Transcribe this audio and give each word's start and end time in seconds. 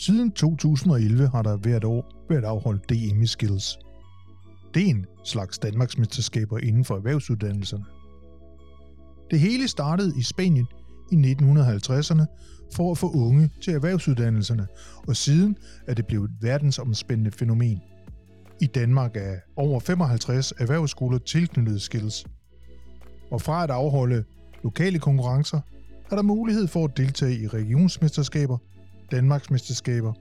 Siden 0.00 0.32
2011 0.32 1.28
har 1.28 1.42
der 1.42 1.56
hvert 1.56 1.84
år 1.84 2.26
været 2.28 2.44
afholdt 2.44 2.90
DM 2.90 3.22
i 3.22 3.26
Skills. 3.26 3.78
Det 4.74 4.82
er 4.82 4.86
en 4.86 5.06
slags 5.24 5.58
Danmarksmesterskaber 5.58 6.58
inden 6.58 6.84
for 6.84 6.96
erhvervsuddannelserne. 6.96 7.84
Det 9.30 9.40
hele 9.40 9.68
startede 9.68 10.12
i 10.18 10.22
Spanien 10.22 10.66
i 11.12 11.14
1950'erne 11.14 12.24
for 12.74 12.90
at 12.90 12.98
få 12.98 13.10
unge 13.10 13.50
til 13.62 13.74
erhvervsuddannelserne, 13.74 14.66
og 15.08 15.16
siden 15.16 15.56
er 15.86 15.94
det 15.94 16.06
blevet 16.06 16.30
et 16.30 16.36
verdensomspændende 16.40 17.30
fænomen. 17.30 17.80
I 18.60 18.66
Danmark 18.66 19.16
er 19.16 19.36
over 19.56 19.80
55 19.80 20.52
erhvervsskoler 20.58 21.18
tilknyttet 21.18 21.82
Skills. 21.82 22.24
Og 23.30 23.42
fra 23.42 23.64
at 23.64 23.70
afholde 23.70 24.24
lokale 24.62 24.98
konkurrencer, 24.98 25.60
er 26.10 26.16
der 26.16 26.22
mulighed 26.22 26.66
for 26.66 26.84
at 26.84 26.96
deltage 26.96 27.42
i 27.42 27.46
regionsmesterskaber, 27.46 28.58
Danmarksmesterskaber, 29.10 30.12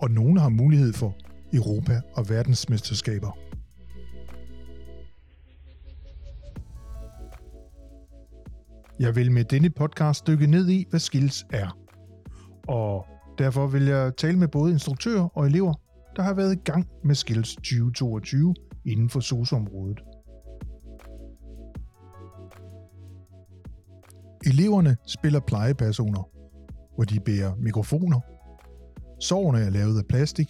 og 0.00 0.10
nogle 0.10 0.40
har 0.40 0.48
mulighed 0.48 0.92
for 0.92 1.14
Europa- 1.52 2.00
og 2.14 2.28
verdensmesterskaber. 2.28 3.38
Jeg 8.98 9.16
vil 9.16 9.32
med 9.32 9.44
denne 9.44 9.70
podcast 9.70 10.26
dykke 10.26 10.46
ned 10.46 10.68
i, 10.68 10.86
hvad 10.90 11.00
skills 11.00 11.46
er. 11.52 11.78
Og 12.68 13.06
derfor 13.38 13.66
vil 13.66 13.84
jeg 13.84 14.16
tale 14.16 14.38
med 14.38 14.48
både 14.48 14.72
instruktører 14.72 15.28
og 15.38 15.46
elever, 15.46 15.74
der 16.16 16.22
har 16.22 16.34
været 16.34 16.52
i 16.52 16.60
gang 16.64 16.88
med 17.04 17.14
Skills 17.14 17.54
2022 17.54 18.54
inden 18.84 19.08
for 19.08 19.20
SOS-området. 19.20 20.00
Eleverne 24.46 24.96
spiller 25.06 25.40
plejepersoner, 25.40 26.28
hvor 26.94 27.04
de 27.04 27.20
bærer 27.20 27.54
mikrofoner. 27.54 28.20
Sårene 29.20 29.60
er 29.60 29.70
lavet 29.70 29.98
af 29.98 30.06
plastik 30.08 30.46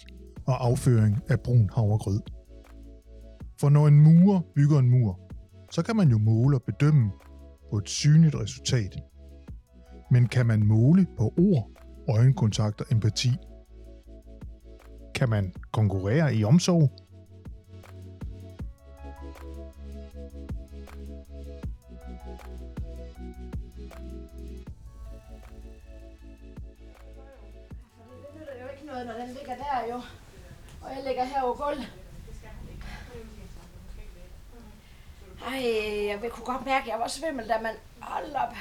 og 0.46 0.66
afføring 0.66 1.20
af 1.28 1.40
brun 1.40 1.70
havregrød. 1.74 2.20
For 3.60 3.68
når 3.68 3.88
en 3.88 4.00
murer 4.00 4.40
bygger 4.54 4.78
en 4.78 4.90
mur, 4.90 5.20
så 5.70 5.82
kan 5.82 5.96
man 5.96 6.08
jo 6.08 6.18
måle 6.18 6.56
og 6.56 6.62
bedømme 6.62 7.10
på 7.70 7.78
et 7.78 7.88
synligt 7.88 8.34
resultat. 8.34 8.96
Men 10.10 10.28
kan 10.28 10.46
man 10.46 10.66
måle 10.66 11.06
på 11.18 11.34
ord, 11.38 11.70
øjenkontakt 12.08 12.80
og 12.80 12.86
empati? 12.90 13.30
Kan 15.14 15.28
man 15.28 15.52
konkurrere 15.72 16.34
i 16.34 16.44
omsorg? 16.44 17.01
Og 30.84 30.96
jeg 30.96 31.04
ligger 31.04 31.24
her 31.24 31.42
over 31.42 31.54
gulvet. 31.54 31.92
Ej, 35.46 36.06
jeg 36.06 36.30
kunne 36.30 36.46
godt 36.46 36.64
mærke, 36.64 36.82
at 36.82 36.88
jeg 36.88 37.00
var 37.00 37.08
svimmel, 37.08 37.48
da 37.48 37.60
man... 37.60 37.74
Hold 38.00 38.34
op. 38.34 38.54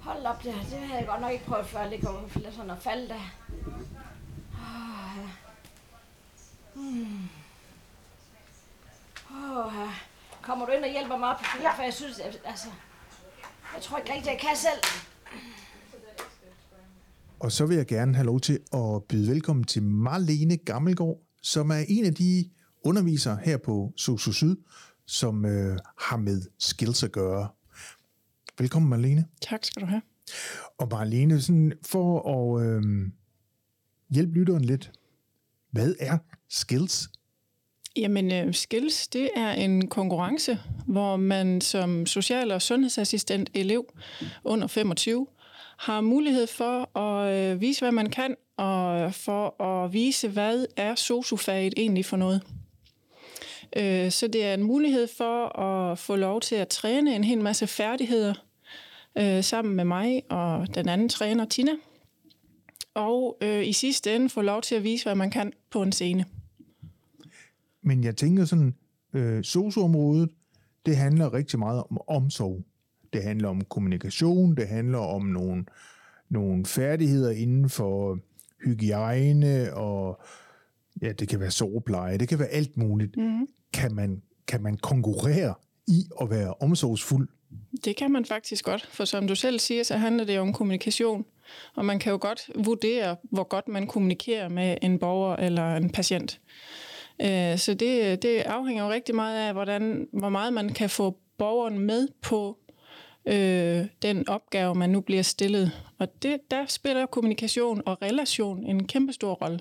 Hold 0.00 0.26
op, 0.26 0.42
det, 0.42 0.54
det 0.54 0.78
havde 0.78 0.98
jeg 0.98 1.06
godt 1.06 1.20
nok 1.20 1.32
ikke 1.32 1.44
prøvet 1.44 1.66
før, 1.66 1.78
at 1.78 1.90
ligge 1.90 2.08
over 2.08 2.50
sådan 2.52 2.70
og 2.70 2.78
falde 2.78 3.08
der. 3.08 3.20
Åh, 4.54 5.18
ja. 5.18 5.28
Hmm. 6.74 7.28
Åh, 9.30 9.72
ja. 9.74 9.90
Kommer 10.42 10.66
du 10.66 10.72
ind 10.72 10.84
og 10.84 10.90
hjælper 10.90 11.16
mig 11.16 11.28
op? 11.28 11.42
Ja. 11.62 11.72
For 11.72 11.82
jeg 11.82 11.94
synes, 11.94 12.18
at, 12.18 12.40
altså... 12.44 12.68
Jeg 13.74 13.82
tror 13.82 13.98
ikke 13.98 14.14
rigtig, 14.14 14.30
jeg 14.32 14.40
kan 14.40 14.56
selv. 14.56 14.80
Og 17.44 17.52
så 17.52 17.66
vil 17.66 17.76
jeg 17.76 17.86
gerne 17.86 18.14
have 18.14 18.26
lov 18.26 18.40
til 18.40 18.58
at 18.72 19.04
byde 19.08 19.30
velkommen 19.30 19.64
til 19.64 19.82
Marlene 19.82 20.56
Gammelgaard, 20.56 21.20
som 21.42 21.70
er 21.70 21.84
en 21.88 22.04
af 22.04 22.14
de 22.14 22.50
undervisere 22.84 23.38
her 23.44 23.56
på 23.56 23.92
Sosu 23.96 24.32
Syd, 24.32 24.56
som 25.06 25.44
øh, 25.44 25.78
har 25.98 26.16
med 26.16 26.42
skills 26.58 27.02
at 27.02 27.12
gøre. 27.12 27.48
Velkommen, 28.58 28.90
Marlene. 28.90 29.24
Tak 29.42 29.64
skal 29.64 29.82
du 29.82 29.86
have. 29.86 30.02
Og 30.78 30.88
Marlene, 30.90 31.40
sådan 31.40 31.72
for 31.82 32.30
at 32.30 32.66
øh, 32.66 32.82
hjælpe 34.10 34.32
lytteren 34.32 34.64
lidt, 34.64 34.92
hvad 35.70 35.94
er 36.00 36.18
skills? 36.48 37.08
Jamen, 37.96 38.32
øh, 38.32 38.54
Skills, 38.54 39.08
det 39.08 39.30
er 39.36 39.52
en 39.52 39.88
konkurrence, 39.88 40.58
hvor 40.86 41.16
man 41.16 41.60
som 41.60 42.06
social- 42.06 42.52
og 42.52 42.62
sundhedsassistent 42.62 43.50
elev 43.54 43.94
under 44.44 44.66
25 44.66 45.26
har 45.84 46.00
mulighed 46.00 46.46
for 46.46 46.98
at 46.98 47.32
øh, 47.32 47.60
vise, 47.60 47.80
hvad 47.80 47.92
man 47.92 48.10
kan, 48.10 48.36
og 48.56 49.14
for 49.14 49.62
at 49.62 49.92
vise, 49.92 50.28
hvad 50.28 50.66
er 50.76 50.94
sosufaget 50.94 51.74
egentlig 51.76 52.04
for 52.04 52.16
noget. 52.16 52.42
Øh, 53.76 54.10
så 54.10 54.28
det 54.28 54.44
er 54.44 54.54
en 54.54 54.62
mulighed 54.62 55.08
for 55.16 55.58
at 55.60 55.98
få 55.98 56.16
lov 56.16 56.40
til 56.40 56.54
at 56.54 56.68
træne 56.68 57.16
en 57.16 57.24
hel 57.24 57.40
masse 57.40 57.66
færdigheder 57.66 58.34
øh, 59.18 59.44
sammen 59.44 59.76
med 59.76 59.84
mig 59.84 60.22
og 60.30 60.74
den 60.74 60.88
anden 60.88 61.08
træner, 61.08 61.44
Tina. 61.44 61.72
Og 62.94 63.38
øh, 63.42 63.68
i 63.68 63.72
sidste 63.72 64.14
ende 64.14 64.28
få 64.28 64.42
lov 64.42 64.62
til 64.62 64.74
at 64.74 64.84
vise, 64.84 65.04
hvad 65.04 65.14
man 65.14 65.30
kan 65.30 65.52
på 65.70 65.82
en 65.82 65.92
scene. 65.92 66.24
Men 67.82 68.04
jeg 68.04 68.16
tænker 68.16 68.44
sådan, 68.44 68.74
øh, 69.12 69.44
socioområdet, 69.44 70.30
det 70.86 70.96
handler 70.96 71.34
rigtig 71.34 71.58
meget 71.58 71.82
om 71.90 72.00
omsorg. 72.08 72.64
Det 73.14 73.22
handler 73.22 73.48
om 73.48 73.60
kommunikation, 73.64 74.56
det 74.56 74.68
handler 74.68 74.98
om 74.98 75.22
nogle, 75.22 75.64
nogle 76.28 76.66
færdigheder 76.66 77.30
inden 77.30 77.70
for 77.70 78.18
hygiejne, 78.64 79.74
og 79.74 80.20
ja, 81.02 81.12
det 81.12 81.28
kan 81.28 81.40
være 81.40 81.50
sovepleje, 81.50 82.18
det 82.18 82.28
kan 82.28 82.38
være 82.38 82.48
alt 82.48 82.76
muligt. 82.76 83.16
Mm. 83.16 83.48
Kan, 83.72 83.94
man, 83.94 84.22
kan 84.46 84.62
man 84.62 84.76
konkurrere 84.76 85.54
i 85.86 86.04
at 86.20 86.30
være 86.30 86.54
omsorgsfuld? 86.60 87.28
Det 87.84 87.96
kan 87.96 88.12
man 88.12 88.24
faktisk 88.24 88.64
godt, 88.64 88.86
for 88.86 89.04
som 89.04 89.28
du 89.28 89.34
selv 89.34 89.58
siger, 89.58 89.82
så 89.82 89.96
handler 89.96 90.24
det 90.24 90.36
jo 90.36 90.40
om 90.40 90.52
kommunikation. 90.52 91.24
Og 91.74 91.84
man 91.84 91.98
kan 91.98 92.12
jo 92.12 92.18
godt 92.20 92.50
vurdere, 92.64 93.16
hvor 93.22 93.44
godt 93.48 93.68
man 93.68 93.86
kommunikerer 93.86 94.48
med 94.48 94.76
en 94.82 94.98
borger 94.98 95.36
eller 95.36 95.76
en 95.76 95.90
patient. 95.90 96.40
Øh, 97.22 97.58
Så 97.58 97.74
det, 97.74 98.22
det 98.22 98.38
afhænger 98.38 98.84
jo 98.84 98.90
rigtig 98.90 99.14
meget 99.14 99.48
af, 99.48 99.52
hvordan, 99.52 100.08
hvor 100.12 100.28
meget 100.28 100.52
man 100.52 100.68
kan 100.68 100.90
få 100.90 101.18
borgeren 101.38 101.78
med 101.78 102.08
på 102.22 102.58
øh, 103.26 103.86
den 104.02 104.28
opgave, 104.28 104.74
man 104.74 104.90
nu 104.90 105.00
bliver 105.00 105.22
stillet. 105.22 105.72
Og 105.98 106.22
det, 106.22 106.40
der 106.50 106.66
spiller 106.66 107.06
kommunikation 107.06 107.82
og 107.86 108.02
relation 108.02 108.66
en 108.66 108.86
kæmpe 108.86 109.12
stor 109.12 109.34
rolle. 109.34 109.60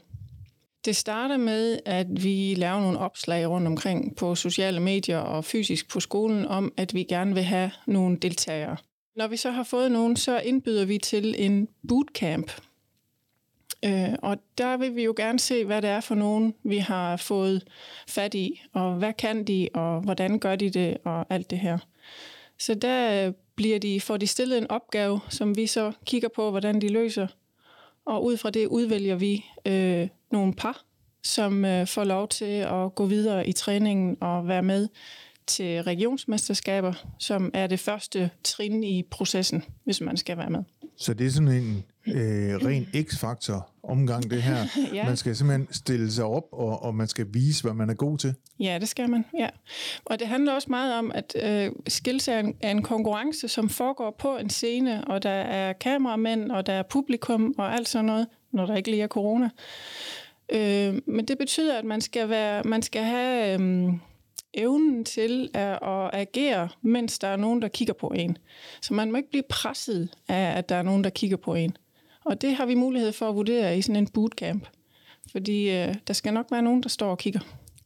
Det 0.86 0.96
starter 0.96 1.38
med, 1.38 1.80
at 1.86 2.24
vi 2.24 2.54
laver 2.58 2.80
nogle 2.82 3.00
opslag 3.00 3.50
rundt 3.50 3.68
omkring 3.68 4.16
på 4.16 4.36
sociale 4.36 4.80
medier 4.80 5.18
og 5.18 5.46
fysisk 5.46 5.90
på 5.90 6.00
skolen 6.00 6.46
om, 6.46 6.74
at 6.78 6.94
vi 6.94 7.04
gerne 7.04 7.34
vil 7.34 7.44
have 7.44 7.72
nogle 7.88 8.18
deltagere. 8.18 8.78
Når 9.16 9.28
vi 9.28 9.38
så 9.38 9.52
har 9.52 9.64
fået 9.64 9.92
nogen, 9.92 10.16
så 10.16 10.40
indbyder 10.40 10.86
vi 10.86 10.98
til 10.98 11.36
en 11.38 11.68
bootcamp. 11.88 12.52
Øh, 13.86 14.14
og 14.22 14.38
der 14.58 14.78
vil 14.78 14.96
vi 14.96 15.04
jo 15.04 15.14
gerne 15.18 15.40
se, 15.40 15.66
hvad 15.66 15.82
det 15.82 15.90
er 15.90 16.02
for 16.02 16.16
nogen, 16.16 16.54
vi 16.64 16.78
har 16.78 17.18
fået 17.18 17.64
fat 18.08 18.34
i, 18.34 18.62
og 18.74 18.94
hvad 18.94 19.14
kan 19.14 19.44
de, 19.44 19.70
og 19.74 20.02
hvordan 20.02 20.40
gør 20.40 20.56
de 20.56 20.70
det, 20.70 20.98
og 21.04 21.26
alt 21.30 21.50
det 21.50 21.60
her. 21.60 21.78
Så 22.60 22.74
der 22.74 23.32
bliver 23.56 23.80
de, 23.80 24.02
får 24.02 24.18
de 24.18 24.28
stillet 24.28 24.58
en 24.58 24.72
opgave, 24.72 25.20
som 25.30 25.58
vi 25.58 25.68
så 25.68 25.92
kigger 26.06 26.30
på, 26.36 26.50
hvordan 26.50 26.82
de 26.82 26.88
løser. 26.88 27.28
Og 28.06 28.26
ud 28.26 28.38
fra 28.38 28.50
det 28.50 28.68
udvælger 28.68 29.16
vi 29.16 29.46
øh, 29.66 30.08
nogle 30.32 30.54
par, 30.54 30.84
som 31.24 31.66
øh, 31.66 31.88
får 31.88 32.04
lov 32.04 32.28
til 32.28 32.46
at 32.46 32.96
gå 32.96 33.06
videre 33.06 33.48
i 33.48 33.52
træningen 33.52 34.18
og 34.22 34.48
være 34.48 34.64
med 34.64 34.88
til 35.48 35.84
regionsmesterskaber, 35.84 36.94
som 37.20 37.52
er 37.54 37.68
det 37.68 37.80
første 37.80 38.30
trin 38.44 38.84
i 38.84 39.04
processen, 39.04 39.64
hvis 39.84 40.02
man 40.02 40.18
skal 40.18 40.38
være 40.38 40.50
med. 40.50 40.64
Så 40.98 41.14
det 41.14 41.28
er 41.28 41.32
sådan 41.32 41.48
en 41.48 41.84
øh, 42.08 42.66
ren 42.66 42.88
x-faktor 43.04 43.70
omgang, 43.84 44.32
det 44.32 44.42
her. 44.42 44.58
Ja. 44.94 45.06
Man 45.06 45.18
skal 45.18 45.36
simpelthen 45.36 45.68
stille 45.72 46.12
sig 46.12 46.26
op, 46.26 46.44
og, 46.52 46.84
og 46.84 46.96
man 46.96 47.08
skal 47.08 47.26
vise, 47.30 47.64
hvad 47.64 47.74
man 47.74 47.90
er 47.90 47.94
god 47.94 48.18
til. 48.18 48.36
Ja, 48.60 48.78
det 48.82 48.88
skal 48.90 49.10
man, 49.10 49.26
ja. 49.38 49.50
Og 50.06 50.20
det 50.20 50.28
handler 50.28 50.54
også 50.54 50.68
meget 50.70 50.94
om, 50.94 51.12
at 51.16 51.36
øh, 51.44 51.72
skills 51.88 52.28
er 52.28 52.40
en, 52.40 52.56
er 52.62 52.72
en 52.72 52.82
konkurrence, 52.82 53.48
som 53.48 53.70
foregår 53.70 54.16
på 54.20 54.38
en 54.38 54.50
scene, 54.50 55.08
og 55.08 55.24
der 55.24 55.30
er 55.30 55.74
kameramænd, 55.74 56.52
og 56.52 56.66
der 56.66 56.74
er 56.74 56.84
publikum, 56.84 57.56
og 57.58 57.74
alt 57.74 57.88
sådan 57.88 58.06
noget, 58.06 58.28
når 58.52 58.66
der 58.66 58.76
ikke 58.76 58.92
lige 58.92 59.04
er 59.04 59.08
corona. 59.08 59.50
Øh, 60.52 61.02
men 61.06 61.26
det 61.26 61.38
betyder, 61.38 61.78
at 61.78 61.86
man 61.86 62.02
skal, 62.02 62.30
være, 62.30 62.64
man 62.64 62.82
skal 62.82 63.04
have 63.04 63.62
øh, 63.62 63.94
evnen 64.54 65.06
til 65.06 65.50
at, 65.54 65.80
at 65.82 66.10
agere, 66.14 66.70
mens 66.82 67.20
der 67.20 67.28
er 67.28 67.36
nogen, 67.36 67.62
der 67.62 67.68
kigger 67.68 67.94
på 67.94 68.08
en. 68.08 68.38
Så 68.82 68.94
man 68.94 69.12
må 69.12 69.18
ikke 69.18 69.30
blive 69.30 69.44
presset 69.50 70.10
af, 70.28 70.58
at 70.58 70.70
der 70.70 70.76
er 70.76 70.82
nogen, 70.82 71.04
der 71.04 71.10
kigger 71.10 71.38
på 71.38 71.56
en. 71.56 71.78
Og 72.26 72.42
det 72.42 72.56
har 72.56 72.66
vi 72.66 72.76
mulighed 72.76 73.12
for 73.12 73.30
at 73.30 73.36
vurdere 73.36 73.78
i 73.78 73.82
sådan 73.82 73.96
en 73.96 74.08
bootcamp. 74.08 74.68
Fordi 75.32 75.70
øh, 75.70 75.96
der 76.08 76.14
skal 76.14 76.34
nok 76.34 76.46
være 76.52 76.62
nogen, 76.62 76.84
der 76.84 76.90
står 76.90 77.12
og 77.12 77.18
kigger. 77.18 77.40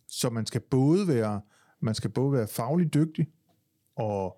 Så 0.08 0.30
man 0.30 0.46
skal 0.46 0.62
både 0.62 1.08
være, 1.08 1.42
man 1.82 1.96
skal 1.96 2.10
både 2.10 2.32
være 2.32 2.48
fagligt 2.48 2.94
dygtig, 2.94 3.28
og 3.96 4.38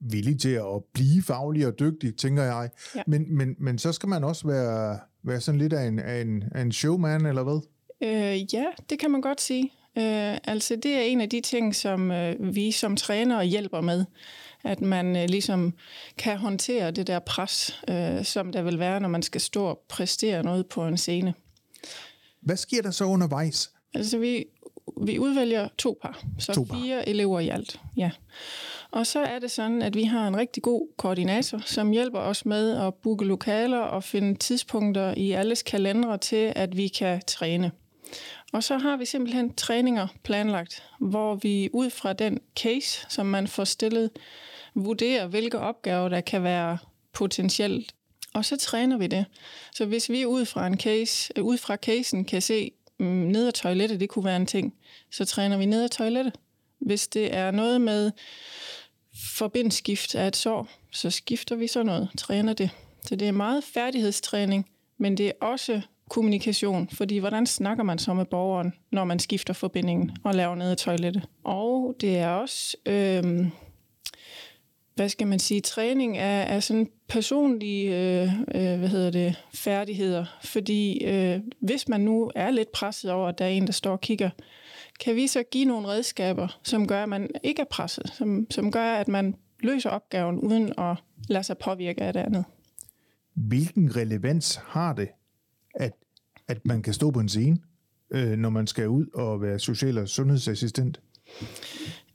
villig 0.00 0.40
til 0.40 0.48
at 0.48 0.84
blive 0.92 1.22
faglig 1.22 1.66
og 1.66 1.78
dygtig, 1.78 2.16
tænker 2.16 2.42
jeg. 2.42 2.70
Ja. 2.96 3.02
Men, 3.06 3.36
men, 3.36 3.56
men 3.58 3.78
så 3.78 3.92
skal 3.92 4.08
man 4.08 4.24
også 4.24 4.46
være, 4.46 4.98
være 5.22 5.40
sådan 5.40 5.58
lidt 5.60 5.72
af 5.72 5.86
en, 5.86 5.98
af 5.98 6.20
en, 6.20 6.44
af 6.52 6.62
en 6.62 6.72
showman, 6.72 7.26
eller 7.26 7.42
hvad? 7.42 7.60
Øh, 8.02 8.54
ja, 8.54 8.64
det 8.90 8.98
kan 8.98 9.10
man 9.10 9.20
godt 9.20 9.40
sige. 9.40 9.64
Øh, 9.98 10.38
altså 10.44 10.76
det 10.76 10.94
er 10.94 11.00
en 11.00 11.20
af 11.20 11.28
de 11.28 11.40
ting, 11.40 11.74
som 11.74 12.10
øh, 12.10 12.54
vi 12.54 12.70
som 12.70 12.96
trænere 12.96 13.44
hjælper 13.44 13.80
med. 13.80 14.04
At 14.64 14.80
man 14.80 15.16
øh, 15.16 15.28
ligesom 15.28 15.74
kan 16.18 16.38
håndtere 16.38 16.90
det 16.90 17.06
der 17.06 17.18
pres, 17.18 17.80
øh, 17.88 18.24
som 18.24 18.52
der 18.52 18.62
vil 18.62 18.78
være, 18.78 19.00
når 19.00 19.08
man 19.08 19.22
skal 19.22 19.40
stå 19.40 19.64
og 19.64 19.84
præstere 19.88 20.42
noget 20.42 20.66
på 20.66 20.86
en 20.86 20.96
scene. 20.96 21.34
Hvad 22.40 22.56
sker 22.56 22.82
der 22.82 22.90
så 22.90 23.04
undervejs? 23.04 23.70
Altså 23.94 24.18
vi, 24.18 24.44
vi 25.02 25.18
udvælger 25.18 25.68
to 25.78 25.98
par, 26.02 26.22
så 26.38 26.52
To 26.52 26.62
par. 26.62 26.80
fire 26.80 27.08
elever 27.08 27.40
i 27.40 27.48
alt. 27.48 27.80
Ja. 27.96 28.10
Og 28.90 29.06
så 29.06 29.20
er 29.20 29.38
det 29.38 29.50
sådan, 29.50 29.82
at 29.82 29.94
vi 29.94 30.02
har 30.02 30.28
en 30.28 30.36
rigtig 30.36 30.62
god 30.62 30.88
koordinator, 30.96 31.62
som 31.66 31.90
hjælper 31.90 32.18
os 32.18 32.46
med 32.46 32.76
at 32.76 32.94
booke 32.94 33.24
lokaler 33.24 33.78
og 33.78 34.04
finde 34.04 34.34
tidspunkter 34.34 35.14
i 35.16 35.32
alles 35.32 35.62
kalendere 35.62 36.18
til, 36.18 36.52
at 36.56 36.76
vi 36.76 36.88
kan 36.88 37.22
træne. 37.26 37.72
Og 38.52 38.64
så 38.64 38.78
har 38.78 38.96
vi 38.96 39.04
simpelthen 39.04 39.54
træninger 39.54 40.06
planlagt, 40.22 40.82
hvor 41.00 41.34
vi 41.34 41.70
ud 41.72 41.90
fra 41.90 42.12
den 42.12 42.40
case, 42.56 43.06
som 43.08 43.26
man 43.26 43.48
får 43.48 43.64
stillet, 43.64 44.10
vurderer, 44.74 45.26
hvilke 45.26 45.58
opgaver, 45.58 46.08
der 46.08 46.20
kan 46.20 46.42
være 46.42 46.78
potentielt. 47.12 47.94
Og 48.34 48.44
så 48.44 48.56
træner 48.56 48.98
vi 48.98 49.06
det. 49.06 49.24
Så 49.74 49.86
hvis 49.86 50.10
vi 50.10 50.26
ud 50.26 50.44
fra, 50.44 50.66
en 50.66 50.80
case, 50.80 51.32
øh, 51.36 51.44
ud 51.44 51.58
fra 51.58 51.76
casen 51.76 52.24
kan 52.24 52.42
se, 52.42 52.72
mm, 52.98 53.06
ned 53.06 53.46
ad 53.46 53.52
toilettet, 53.52 54.00
det 54.00 54.08
kunne 54.08 54.24
være 54.24 54.36
en 54.36 54.46
ting, 54.46 54.74
så 55.10 55.24
træner 55.24 55.56
vi 55.56 55.66
ned 55.66 55.82
ad 55.82 55.88
toilettet. 55.88 56.34
Hvis 56.78 57.08
det 57.08 57.34
er 57.34 57.50
noget 57.50 57.80
med 57.80 58.10
forbindskift 59.34 60.14
af 60.14 60.26
et 60.26 60.36
sår, 60.36 60.68
så 60.92 61.10
skifter 61.10 61.56
vi 61.56 61.66
så 61.66 61.82
noget, 61.82 62.08
træner 62.18 62.52
det. 62.52 62.70
Så 63.04 63.16
det 63.16 63.28
er 63.28 63.32
meget 63.32 63.64
færdighedstræning, 63.64 64.70
men 64.98 65.16
det 65.16 65.26
er 65.26 65.32
også 65.40 65.80
kommunikation, 66.08 66.88
fordi 66.92 67.18
hvordan 67.18 67.46
snakker 67.46 67.84
man 67.84 67.98
så 67.98 68.14
med 68.14 68.24
borgeren, 68.24 68.72
når 68.92 69.04
man 69.04 69.18
skifter 69.18 69.54
forbindingen 69.54 70.16
og 70.24 70.34
laver 70.34 70.54
ned 70.54 70.72
i 70.72 70.76
toilettet. 70.76 71.28
Og 71.44 71.94
det 72.00 72.18
er 72.18 72.28
også, 72.28 72.76
øh, 72.86 73.46
hvad 74.94 75.08
skal 75.08 75.26
man 75.26 75.38
sige, 75.38 75.60
træning 75.60 76.16
af, 76.16 76.54
af 76.54 76.62
sådan 76.62 76.88
personlige 77.08 77.96
øh, 77.96 78.32
øh, 78.54 78.78
hvad 78.78 78.88
hedder 78.88 79.10
det, 79.10 79.44
færdigheder. 79.54 80.24
Fordi 80.44 81.04
øh, 81.04 81.40
hvis 81.60 81.88
man 81.88 82.00
nu 82.00 82.30
er 82.34 82.50
lidt 82.50 82.72
presset 82.72 83.10
over, 83.10 83.28
at 83.28 83.38
der 83.38 83.44
er 83.44 83.48
en, 83.48 83.66
der 83.66 83.72
står 83.72 83.92
og 83.92 84.00
kigger, 84.00 84.30
kan 85.00 85.16
vi 85.16 85.26
så 85.26 85.42
give 85.42 85.64
nogle 85.64 85.88
redskaber, 85.88 86.58
som 86.62 86.86
gør, 86.86 87.02
at 87.02 87.08
man 87.08 87.30
ikke 87.42 87.62
er 87.62 87.66
presset, 87.70 88.12
som, 88.14 88.46
som 88.50 88.72
gør, 88.72 88.92
at 88.92 89.08
man 89.08 89.34
løser 89.60 89.90
opgaven 89.90 90.38
uden 90.38 90.72
at 90.78 90.96
lade 91.28 91.44
sig 91.44 91.58
påvirke 91.58 92.02
af 92.02 92.12
det 92.12 92.20
andet. 92.20 92.44
Hvilken 93.34 93.96
relevans 93.96 94.60
har 94.66 94.92
det, 94.92 95.08
at 96.48 96.58
man 96.64 96.82
kan 96.82 96.94
stå 96.94 97.10
på 97.10 97.20
en 97.20 97.28
scene, 97.28 97.58
øh, 98.12 98.30
når 98.30 98.50
man 98.50 98.66
skal 98.66 98.88
ud 98.88 99.06
og 99.14 99.42
være 99.42 99.58
social- 99.58 99.98
og 99.98 100.08
sundhedsassistent? 100.08 101.00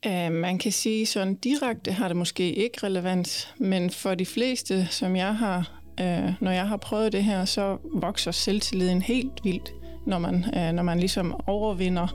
Uh, 0.06 0.32
man 0.32 0.58
kan 0.58 0.72
sige, 0.72 1.06
sådan 1.06 1.36
direkte 1.36 1.92
har 1.92 2.08
det 2.08 2.18
måske 2.18 2.54
ikke 2.54 2.84
relevans, 2.84 3.54
men 3.58 3.90
for 3.90 4.16
de 4.16 4.26
fleste, 4.26 4.88
som 4.90 5.16
jeg 5.16 5.36
har, 5.36 5.82
uh, 6.02 6.34
når 6.42 6.52
jeg 6.52 6.68
har 6.68 6.78
prøvet 6.78 7.12
det 7.12 7.24
her, 7.24 7.46
så 7.46 7.78
vokser 7.94 8.32
selvtilliden 8.32 9.02
helt 9.02 9.44
vildt, 9.44 9.74
når 10.08 10.20
man, 10.20 10.36
uh, 10.36 10.76
når 10.76 10.84
man 10.84 11.00
ligesom 11.00 11.36
overvinder 11.48 12.08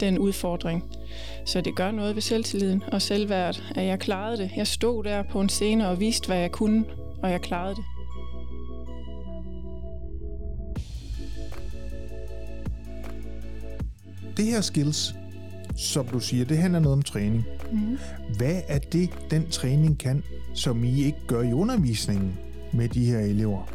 den 0.00 0.18
udfordring. 0.18 0.84
Så 1.46 1.60
det 1.60 1.76
gør 1.76 1.90
noget 1.90 2.14
ved 2.14 2.22
selvtilliden 2.22 2.82
og 2.92 3.02
selvværd, 3.02 3.62
at 3.74 3.84
jeg 3.86 3.98
klarede 3.98 4.36
det. 4.36 4.50
Jeg 4.56 4.66
stod 4.66 5.04
der 5.04 5.22
på 5.22 5.40
en 5.40 5.48
scene 5.48 5.88
og 5.88 6.00
viste, 6.00 6.26
hvad 6.26 6.38
jeg 6.38 6.52
kunne, 6.52 6.84
og 7.22 7.30
jeg 7.30 7.40
klarede 7.40 7.74
det. 7.74 7.84
Det 14.36 14.44
her 14.44 14.60
skills, 14.60 15.14
som 15.76 16.06
du 16.06 16.20
siger, 16.20 16.44
det 16.44 16.58
handler 16.58 16.80
noget 16.80 16.96
om 16.96 17.02
træning. 17.02 17.44
Mm. 17.72 17.98
Hvad 18.36 18.60
er 18.68 18.78
det, 18.78 19.10
den 19.30 19.50
træning 19.50 19.98
kan, 19.98 20.24
som 20.54 20.84
I 20.84 21.04
ikke 21.04 21.18
gør 21.26 21.42
i 21.42 21.52
undervisningen 21.52 22.38
med 22.72 22.88
de 22.88 23.04
her 23.04 23.18
elever? 23.18 23.72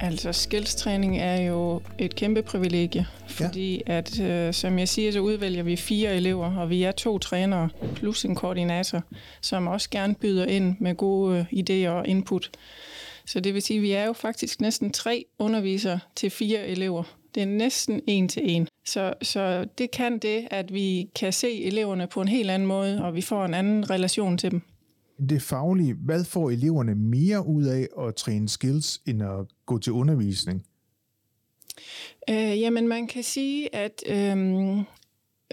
Altså, 0.00 0.32
skillstræning 0.32 1.18
er 1.18 1.36
jo 1.36 1.82
et 1.98 2.14
kæmpe 2.14 2.42
privilegie, 2.42 3.06
fordi 3.28 3.82
ja. 3.86 3.98
at, 3.98 4.20
øh, 4.20 4.54
som 4.54 4.78
jeg 4.78 4.88
siger, 4.88 5.12
så 5.12 5.20
udvælger 5.20 5.62
vi 5.62 5.76
fire 5.76 6.16
elever, 6.16 6.56
og 6.56 6.70
vi 6.70 6.82
er 6.82 6.92
to 6.92 7.18
trænere 7.18 7.68
plus 7.94 8.24
en 8.24 8.34
koordinator, 8.34 9.02
som 9.40 9.66
også 9.66 9.90
gerne 9.90 10.14
byder 10.14 10.44
ind 10.46 10.76
med 10.80 10.94
gode 10.94 11.38
øh, 11.38 11.58
idéer 11.60 11.88
og 11.88 12.08
input. 12.08 12.50
Så 13.26 13.40
det 13.40 13.54
vil 13.54 13.62
sige, 13.62 13.76
at 13.76 13.82
vi 13.82 13.92
er 13.92 14.04
jo 14.04 14.12
faktisk 14.12 14.60
næsten 14.60 14.92
tre 14.92 15.24
undervisere 15.38 15.98
til 16.16 16.30
fire 16.30 16.66
elever. 16.66 17.02
Det 17.36 17.42
er 17.42 17.46
næsten 17.46 18.00
en 18.06 18.28
til 18.28 18.42
en. 18.50 18.68
Så, 18.84 19.14
så 19.22 19.66
det 19.78 19.90
kan 19.90 20.18
det, 20.18 20.48
at 20.50 20.74
vi 20.74 21.10
kan 21.14 21.32
se 21.32 21.64
eleverne 21.64 22.06
på 22.06 22.20
en 22.20 22.28
helt 22.28 22.50
anden 22.50 22.68
måde, 22.68 23.04
og 23.04 23.14
vi 23.14 23.20
får 23.20 23.44
en 23.44 23.54
anden 23.54 23.90
relation 23.90 24.38
til 24.38 24.50
dem. 24.50 24.62
Det 25.28 25.42
faglige, 25.42 25.94
hvad 25.94 26.24
får 26.24 26.50
eleverne 26.50 26.94
mere 26.94 27.46
ud 27.46 27.64
af 27.64 27.88
at 28.06 28.14
træne 28.14 28.48
skills, 28.48 29.00
end 29.06 29.22
at 29.22 29.46
gå 29.66 29.78
til 29.78 29.92
undervisning? 29.92 30.66
Øh, 32.30 32.60
jamen, 32.60 32.88
man 32.88 33.06
kan 33.06 33.22
sige, 33.22 33.74
at 33.74 34.02
øh, 34.06 34.36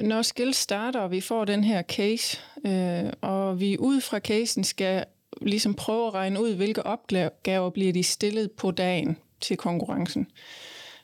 når 0.01 0.21
skills 0.21 0.57
starter, 0.57 0.99
og 0.99 1.11
vi 1.11 1.21
får 1.21 1.45
den 1.45 1.63
her 1.63 1.81
case, 1.81 2.37
øh, 2.65 3.13
og 3.21 3.59
vi 3.59 3.77
ud 3.77 4.01
fra 4.01 4.19
casen 4.19 4.63
skal 4.63 5.05
ligesom 5.41 5.73
prøve 5.73 6.07
at 6.07 6.13
regne 6.13 6.41
ud, 6.41 6.55
hvilke 6.55 6.85
opgaver 6.85 7.69
bliver 7.69 7.93
de 7.93 8.03
stillet 8.03 8.51
på 8.51 8.71
dagen 8.71 9.17
til 9.41 9.57
konkurrencen, 9.57 10.27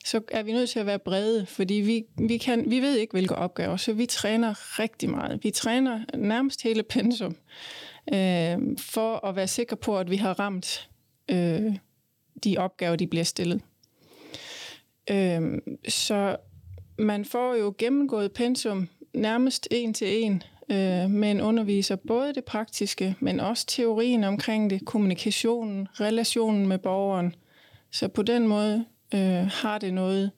så 0.10 0.22
er 0.32 0.44
vi 0.44 0.52
nødt 0.52 0.70
til 0.70 0.80
at 0.80 0.86
være 0.86 1.00
brede, 1.00 1.46
fordi 1.46 1.74
vi, 1.74 2.06
vi, 2.28 2.38
kan, 2.38 2.72
vi 2.72 2.80
ved 2.80 2.96
ikke, 2.96 3.12
hvilke 3.12 3.36
opgaver, 3.36 3.78
så 3.78 3.94
vi 3.94 4.06
træner 4.06 4.80
rigtig 4.80 5.10
meget. 5.10 5.44
Vi 5.44 5.52
træner 5.52 6.00
nærmest 6.18 6.64
hele 6.64 6.84
pensum, 6.84 7.36
øh, 8.14 8.58
for 8.78 9.26
at 9.26 9.36
være 9.36 9.48
sikre 9.48 9.78
på, 9.78 9.98
at 9.98 10.10
vi 10.10 10.16
har 10.16 10.40
ramt 10.40 10.90
øh, 11.32 11.76
de 12.44 12.58
opgaver, 12.58 12.96
de 12.96 13.08
bliver 13.08 13.24
stillet. 13.24 13.62
Øh, 15.12 15.42
så 15.88 16.38
man 17.00 17.26
får 17.26 17.56
jo 17.56 17.74
gennemgået 17.78 18.32
pensum 18.32 18.90
nærmest 19.14 19.68
en 19.72 19.94
til 19.94 20.24
en 20.24 20.44
øh, 20.70 21.10
med 21.10 21.32
en 21.32 21.42
underviser, 21.42 21.96
både 21.96 22.34
det 22.34 22.46
praktiske, 22.46 23.16
men 23.20 23.40
også 23.40 23.66
teorien 23.68 24.24
omkring 24.24 24.70
det, 24.70 24.86
kommunikationen, 24.86 25.88
relationen 25.94 26.68
med 26.68 26.78
borgeren. 26.78 27.36
Så 27.92 28.08
på 28.08 28.22
den 28.22 28.48
måde 28.48 28.86
øh, 29.14 29.50
har 29.52 29.78
det 29.78 29.94
noget 29.94 30.32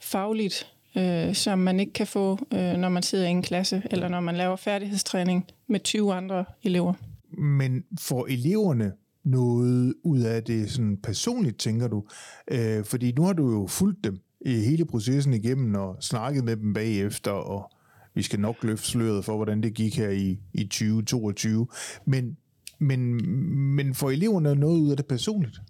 fagligt, 0.00 0.72
øh, 0.96 1.34
som 1.34 1.58
man 1.58 1.80
ikke 1.80 1.92
kan 1.92 2.06
få, 2.06 2.38
øh, 2.52 2.72
når 2.72 2.88
man 2.88 3.02
sidder 3.02 3.26
i 3.26 3.30
en 3.30 3.42
klasse, 3.42 3.82
eller 3.90 4.08
når 4.08 4.20
man 4.20 4.36
laver 4.36 4.56
færdighedstræning 4.56 5.46
med 5.66 5.80
20 5.80 6.14
andre 6.14 6.44
elever. 6.62 6.92
Men 7.38 7.84
får 8.00 8.26
eleverne 8.26 8.92
noget 9.24 9.94
ud 10.04 10.20
af 10.20 10.44
det 10.44 10.70
sådan 10.70 10.96
personligt, 10.96 11.58
tænker 11.58 11.88
du? 11.88 12.04
Øh, 12.50 12.84
fordi 12.84 13.12
nu 13.12 13.22
har 13.22 13.32
du 13.32 13.50
jo 13.50 13.66
fulgt 13.66 14.04
dem 14.04 14.18
i 14.40 14.54
hele 14.54 14.84
processen 14.84 15.34
igennem 15.34 15.74
og 15.74 15.96
snakket 16.00 16.44
med 16.44 16.56
dem 16.56 16.74
bagefter, 16.74 17.30
og 17.30 17.70
vi 18.14 18.22
skal 18.22 18.40
nok 18.40 18.56
løfte 18.62 18.86
sløret 18.86 19.24
for, 19.24 19.36
hvordan 19.36 19.62
det 19.62 19.74
gik 19.74 19.96
her 19.96 20.10
i, 20.10 20.38
i 20.54 20.64
2022. 20.64 21.66
Men, 22.04 22.36
men, 22.78 23.30
men 23.74 23.94
får 23.94 24.10
eleverne 24.10 24.54
noget 24.54 24.80
ud 24.80 24.90
af 24.90 24.96
det 24.96 25.06
personligt? 25.06 25.60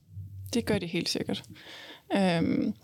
Det 0.55 0.67
gør 0.67 0.79
de 0.79 0.87
helt 0.87 1.09
sikkert. 1.09 1.45
Øhm, 2.13 2.75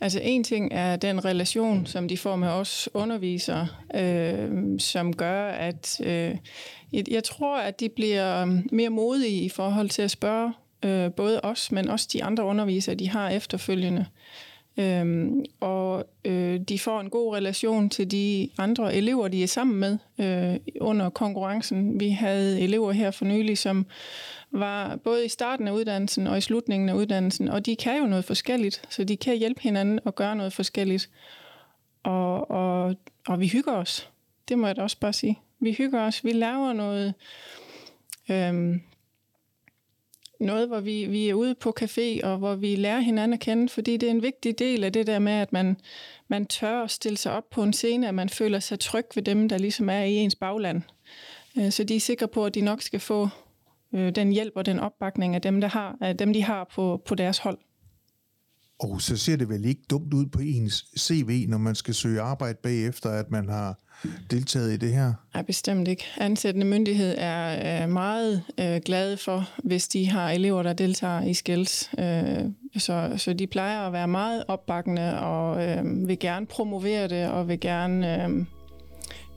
altså 0.00 0.20
en 0.22 0.44
ting 0.44 0.68
er 0.72 0.96
den 0.96 1.24
relation, 1.24 1.86
som 1.86 2.08
de 2.08 2.16
får 2.16 2.36
med 2.36 2.48
os 2.48 2.88
undervisere, 2.94 3.68
øh, 3.94 4.50
som 4.78 5.16
gør, 5.16 5.48
at 5.48 6.00
øh, 6.04 6.36
jeg, 6.92 7.04
jeg 7.10 7.24
tror, 7.24 7.58
at 7.58 7.80
de 7.80 7.88
bliver 7.88 8.44
mere 8.72 8.90
modige 8.90 9.42
i 9.42 9.48
forhold 9.48 9.88
til 9.88 10.02
at 10.02 10.10
spørge 10.10 10.52
øh, 10.84 11.12
både 11.12 11.40
os, 11.40 11.72
men 11.72 11.88
også 11.88 12.08
de 12.12 12.24
andre 12.24 12.44
undervisere, 12.44 12.94
de 12.94 13.08
har 13.08 13.30
efterfølgende. 13.30 14.06
Øhm, 14.76 15.44
og 15.60 16.04
øh, 16.24 16.60
de 16.60 16.78
får 16.78 17.00
en 17.00 17.10
god 17.10 17.34
relation 17.34 17.90
til 17.90 18.10
de 18.10 18.48
andre 18.58 18.94
elever, 18.94 19.28
de 19.28 19.42
er 19.42 19.46
sammen 19.46 19.76
med 19.76 19.98
øh, 20.18 20.60
under 20.80 21.10
konkurrencen. 21.10 22.00
Vi 22.00 22.08
havde 22.08 22.60
elever 22.60 22.92
her 22.92 23.10
for 23.10 23.24
nylig, 23.24 23.58
som 23.58 23.86
var 24.54 24.96
både 24.96 25.24
i 25.24 25.28
starten 25.28 25.68
af 25.68 25.72
uddannelsen 25.72 26.26
og 26.26 26.38
i 26.38 26.40
slutningen 26.40 26.88
af 26.88 26.94
uddannelsen, 26.94 27.48
og 27.48 27.66
de 27.66 27.76
kan 27.76 27.98
jo 27.98 28.06
noget 28.06 28.24
forskelligt, 28.24 28.82
så 28.88 29.04
de 29.04 29.16
kan 29.16 29.36
hjælpe 29.36 29.62
hinanden 29.62 30.00
og 30.04 30.14
gøre 30.14 30.36
noget 30.36 30.52
forskelligt. 30.52 31.10
Og, 32.02 32.50
og, 32.50 32.96
og 33.26 33.40
vi 33.40 33.48
hygger 33.48 33.72
os. 33.72 34.10
Det 34.48 34.58
må 34.58 34.66
jeg 34.66 34.76
da 34.76 34.82
også 34.82 34.98
bare 35.00 35.12
sige. 35.12 35.38
Vi 35.60 35.72
hygger 35.72 36.00
os. 36.00 36.24
Vi 36.24 36.32
laver 36.32 36.72
noget, 36.72 37.14
øhm, 38.30 38.82
noget 40.40 40.68
hvor 40.68 40.80
vi, 40.80 41.06
vi 41.06 41.28
er 41.28 41.34
ude 41.34 41.54
på 41.54 41.74
café, 41.80 42.26
og 42.26 42.38
hvor 42.38 42.54
vi 42.54 42.76
lærer 42.76 43.00
hinanden 43.00 43.32
at 43.32 43.40
kende, 43.40 43.68
fordi 43.68 43.96
det 43.96 44.06
er 44.06 44.10
en 44.10 44.22
vigtig 44.22 44.58
del 44.58 44.84
af 44.84 44.92
det 44.92 45.06
der 45.06 45.18
med, 45.18 45.32
at 45.32 45.52
man, 45.52 45.76
man 46.28 46.46
tør 46.46 46.82
at 46.82 46.90
stille 46.90 47.18
sig 47.18 47.32
op 47.32 47.50
på 47.50 47.62
en 47.62 47.72
scene, 47.72 48.08
at 48.08 48.14
man 48.14 48.28
føler 48.28 48.60
sig 48.60 48.80
tryg 48.80 49.06
ved 49.14 49.22
dem, 49.22 49.48
der 49.48 49.58
ligesom 49.58 49.88
er 49.88 50.02
i 50.02 50.14
ens 50.14 50.34
bagland. 50.34 50.82
Øh, 51.58 51.70
så 51.70 51.84
de 51.84 51.96
er 51.96 52.00
sikre 52.00 52.28
på, 52.28 52.46
at 52.46 52.54
de 52.54 52.60
nok 52.60 52.82
skal 52.82 53.00
få 53.00 53.28
øh, 53.94 54.14
den 54.14 54.32
hjælp 54.32 54.52
og 54.56 54.66
den 54.66 54.78
opbakning 54.78 55.34
af 55.34 55.42
dem, 55.42 55.60
der 55.60 55.68
har, 55.68 55.96
af 56.00 56.16
dem 56.16 56.32
de 56.32 56.42
har 56.42 56.70
på, 56.74 57.02
på 57.06 57.14
deres 57.14 57.38
hold. 57.38 57.58
Og 58.80 59.00
så 59.00 59.16
ser 59.16 59.36
det 59.36 59.48
vel 59.48 59.64
ikke 59.64 59.82
dumt 59.90 60.14
ud 60.14 60.26
på 60.26 60.38
ens 60.42 60.84
CV, 60.98 61.46
når 61.48 61.58
man 61.58 61.74
skal 61.74 61.94
søge 61.94 62.20
arbejde 62.20 62.58
bagefter, 62.62 63.10
at 63.10 63.30
man 63.30 63.48
har 63.48 63.78
deltaget 64.30 64.72
i 64.72 64.76
det 64.76 64.92
her? 64.92 65.12
Nej, 65.34 65.42
bestemt 65.42 65.88
ikke. 65.88 66.04
Ansættende 66.16 66.66
myndighed 66.66 67.14
er, 67.18 67.46
er 67.46 67.86
meget 67.86 68.42
øh, 68.60 68.80
glade 68.84 69.16
for, 69.16 69.48
hvis 69.64 69.88
de 69.88 70.08
har 70.08 70.30
elever, 70.30 70.62
der 70.62 70.72
deltager 70.72 71.22
i 71.22 71.34
skills. 71.34 71.90
Øh, 71.98 72.44
så, 72.76 73.14
så 73.16 73.32
de 73.32 73.46
plejer 73.46 73.80
at 73.80 73.92
være 73.92 74.08
meget 74.08 74.44
opbakkende 74.48 75.20
og 75.20 75.68
øh, 75.68 76.08
vil 76.08 76.18
gerne 76.18 76.46
promovere 76.46 77.08
det 77.08 77.30
og 77.30 77.48
vil 77.48 77.60
gerne 77.60 78.24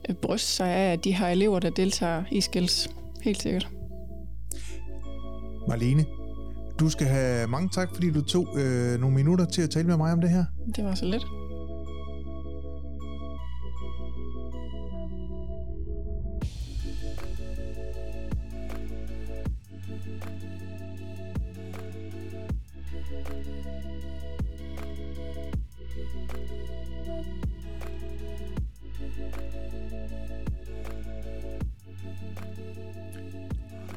øh, 0.08 0.14
bryste 0.14 0.50
sig 0.50 0.68
af, 0.68 0.92
at 0.92 1.04
de 1.04 1.14
har 1.14 1.28
elever, 1.28 1.58
der 1.58 1.70
deltager 1.70 2.24
i 2.30 2.40
skills. 2.40 2.90
Helt 3.22 3.42
sikkert. 3.42 3.77
Marlene, 5.68 6.06
du 6.80 6.88
skal 6.90 7.06
have 7.06 7.46
mange 7.46 7.68
tak, 7.68 7.88
fordi 7.94 8.10
du 8.10 8.22
tog 8.22 8.48
øh, 8.56 9.00
nogle 9.00 9.16
minutter 9.16 9.44
til 9.44 9.62
at 9.62 9.70
tale 9.70 9.86
med 9.86 9.96
mig 9.96 10.12
om 10.12 10.20
det 10.20 10.30
her. 10.30 10.44
Det 10.76 10.84
var 10.84 10.94
så 10.94 11.04
lidt. 11.04 11.26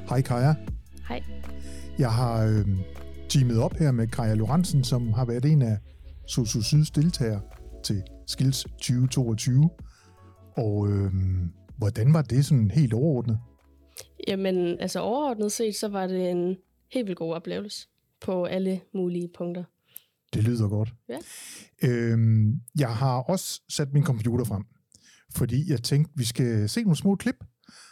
Hej 0.09 0.21
Kaja. 0.21 0.70
Jeg 2.01 2.13
har 2.13 2.46
øh, 2.46 2.65
teamet 3.29 3.60
op 3.60 3.74
her 3.74 3.91
med 3.91 4.08
Kaja 4.08 4.34
Lorentzen, 4.34 4.84
som 4.84 5.13
har 5.13 5.25
været 5.25 5.46
en 5.46 5.62
af 5.62 5.77
Sosu 6.27 6.62
Syds 6.62 6.91
deltagere 6.91 7.41
til 7.84 8.03
Skills 8.27 8.63
2022. 8.63 9.70
Og 10.58 10.88
øh, 10.89 11.12
hvordan 11.77 12.13
var 12.13 12.22
det 12.22 12.46
sådan 12.46 12.72
helt 12.72 12.93
overordnet? 12.93 13.39
Jamen, 14.27 14.79
altså 14.79 15.00
overordnet 15.00 15.51
set, 15.51 15.75
så 15.75 15.88
var 15.88 16.08
det 16.08 16.29
en 16.29 16.58
helt 16.91 17.08
vildt 17.08 17.17
god 17.17 17.34
oplevelse 17.34 17.88
på 18.22 18.46
alle 18.46 18.81
mulige 18.93 19.29
punkter. 19.38 19.63
Det 20.34 20.43
lyder 20.43 20.67
godt. 20.67 20.93
Ja. 21.10 21.17
Øhm, 21.84 22.62
jeg 22.79 22.96
har 22.96 23.22
også 23.22 23.62
sat 23.70 23.93
min 23.93 24.03
computer 24.03 24.46
frem, 24.46 24.63
fordi 25.36 25.72
jeg 25.72 25.84
tænkte, 25.84 26.12
vi 26.15 26.24
skal 26.24 26.70
se 26.70 26.81
nogle 26.81 26.98
små 26.98 27.15
klip. 27.15 27.43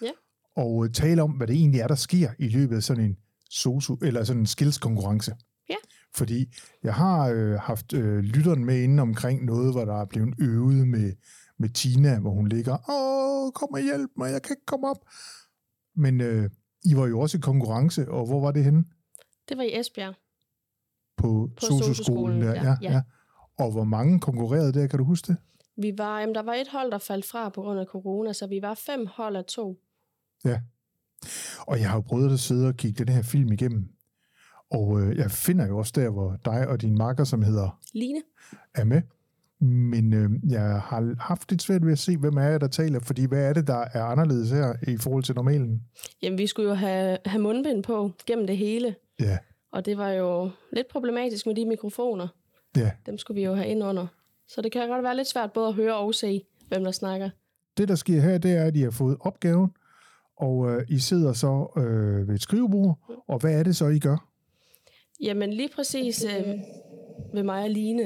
Ja. 0.01 0.11
Og 0.55 0.85
øh, 0.85 0.91
tale 0.91 1.23
om, 1.23 1.31
hvad 1.31 1.47
det 1.47 1.55
egentlig 1.55 1.81
er, 1.81 1.87
der 1.87 1.95
sker 1.95 2.29
i 2.39 2.47
løbet 2.47 2.75
af 2.75 2.83
sådan 2.83 3.03
en 3.03 3.17
sosu, 3.49 3.97
eller 4.01 4.23
sådan 4.23 4.39
en 4.39 4.45
skills-konkurrence. 4.45 5.35
Ja. 5.69 5.75
Fordi 6.15 6.55
jeg 6.83 6.93
har 6.93 7.29
øh, 7.29 7.53
haft 7.53 7.93
øh, 7.93 8.19
lytteren 8.19 8.65
med 8.65 8.83
inde 8.83 9.01
omkring 9.01 9.45
noget, 9.45 9.73
hvor 9.73 9.85
der 9.85 10.01
er 10.01 10.05
blevet 10.05 10.33
øvet 10.39 10.87
med, 10.87 11.13
med 11.57 11.69
Tina, 11.69 12.19
hvor 12.19 12.31
hun 12.31 12.47
ligger, 12.47 12.89
åh, 12.89 13.51
kom 13.51 13.69
og 13.73 13.81
hjælp 13.81 14.11
mig, 14.17 14.31
jeg 14.31 14.41
kan 14.41 14.53
ikke 14.53 14.65
komme 14.65 14.89
op. 14.89 15.05
Men 15.95 16.21
øh, 16.21 16.49
I 16.85 16.95
var 16.95 17.07
jo 17.07 17.19
også 17.19 17.37
i 17.37 17.41
konkurrence, 17.41 18.11
og 18.11 18.25
hvor 18.25 18.41
var 18.41 18.51
det 18.51 18.63
henne? 18.63 18.85
Det 19.49 19.57
var 19.57 19.63
i 19.63 19.79
Esbjerg. 19.79 20.15
På, 21.17 21.49
På 21.55 21.65
sosu-skolen 21.65 21.95
sosu-skolen, 21.95 22.41
der, 22.41 22.53
ja, 22.53 22.63
ja, 22.63 22.77
ja. 22.81 22.91
ja. 22.91 23.01
Og 23.57 23.71
hvor 23.71 23.83
mange 23.83 24.19
konkurrerede 24.19 24.73
der, 24.73 24.87
kan 24.87 24.99
du 24.99 25.05
huske 25.05 25.27
det? 25.27 25.37
Vi 25.77 25.93
var, 25.97 26.19
jamen, 26.19 26.35
der 26.35 26.41
var 26.41 26.53
et 26.53 26.67
hold, 26.67 26.91
der 26.91 26.97
faldt 26.97 27.25
fra 27.25 27.49
på 27.49 27.61
grund 27.61 27.79
af 27.79 27.85
corona, 27.85 28.33
så 28.33 28.47
vi 28.47 28.61
var 28.61 28.73
fem 28.73 29.07
hold 29.07 29.35
af 29.35 29.45
to. 29.45 29.79
Ja. 30.45 30.61
Og 31.67 31.79
jeg 31.79 31.89
har 31.89 31.97
jo 31.97 32.01
prøvet 32.01 32.33
at 32.33 32.39
sidde 32.39 32.67
og 32.67 32.75
kigge 32.75 33.05
den 33.05 33.13
her 33.13 33.21
film 33.21 33.51
igennem. 33.51 33.87
Og 34.71 35.01
øh, 35.01 35.17
jeg 35.17 35.31
finder 35.31 35.67
jo 35.67 35.77
også 35.77 35.93
der, 35.95 36.09
hvor 36.09 36.37
dig 36.45 36.67
og 36.67 36.81
din 36.81 36.97
makker, 36.97 37.23
som 37.23 37.41
hedder, 37.41 37.79
Line? 37.93 38.21
er 38.75 38.83
med. 38.83 39.01
Men 39.61 40.13
øh, 40.13 40.29
jeg 40.49 40.61
har 40.61 41.15
haft 41.19 41.51
lidt 41.51 41.61
svært 41.61 41.85
ved 41.85 41.91
at 41.91 41.99
se, 41.99 42.17
hvem 42.17 42.37
er 42.37 42.43
jeg, 42.43 42.61
der 42.61 42.67
taler, 42.67 42.99
fordi 42.99 43.25
hvad 43.25 43.49
er 43.49 43.53
det, 43.53 43.67
der 43.67 43.85
er 43.93 44.03
anderledes 44.03 44.49
her 44.51 44.73
i 44.87 44.97
forhold 44.97 45.23
til 45.23 45.35
normalen? 45.35 45.81
Jamen, 46.21 46.37
vi 46.37 46.47
skulle 46.47 46.69
jo 46.69 46.75
have, 46.75 47.17
have 47.25 47.41
mundbind 47.41 47.83
på 47.83 48.11
gennem 48.25 48.47
det 48.47 48.57
hele. 48.57 48.95
Ja, 49.19 49.37
Og 49.71 49.85
det 49.85 49.97
var 49.97 50.09
jo 50.09 50.51
lidt 50.73 50.87
problematisk 50.87 51.45
med 51.45 51.55
de 51.55 51.65
mikrofoner. 51.65 52.27
ja. 52.77 52.91
Dem 53.05 53.17
skulle 53.17 53.35
vi 53.35 53.45
jo 53.45 53.53
have 53.55 53.67
ind 53.67 53.83
under. 53.83 54.07
Så 54.47 54.61
det 54.61 54.71
kan 54.71 54.87
godt 54.89 55.03
være 55.03 55.15
lidt 55.15 55.27
svært 55.27 55.53
både 55.53 55.67
at 55.67 55.73
høre 55.73 55.95
og 55.97 56.15
se, 56.15 56.41
hvem 56.67 56.83
der 56.83 56.91
snakker. 56.91 57.29
Det, 57.77 57.87
der 57.87 57.95
sker 57.95 58.21
her, 58.21 58.37
det 58.37 58.51
er, 58.51 58.63
at 58.63 58.73
de 58.73 58.83
har 58.83 58.91
fået 58.91 59.17
opgaven, 59.19 59.71
og 60.39 60.71
øh, 60.71 60.85
I 60.89 60.99
sidder 60.99 61.33
så 61.33 61.71
øh, 61.77 62.27
ved 62.27 62.35
et 62.35 62.41
skrivebord, 62.41 62.99
og 63.27 63.39
hvad 63.39 63.53
er 63.53 63.63
det 63.63 63.75
så, 63.75 63.87
I 63.87 63.99
gør? 63.99 64.17
Jamen 65.21 65.53
lige 65.53 65.69
præcis 65.75 66.25
øh, 66.25 66.55
ved 67.33 67.43
mig 67.43 67.63
og 67.63 67.69
Line, 67.69 68.03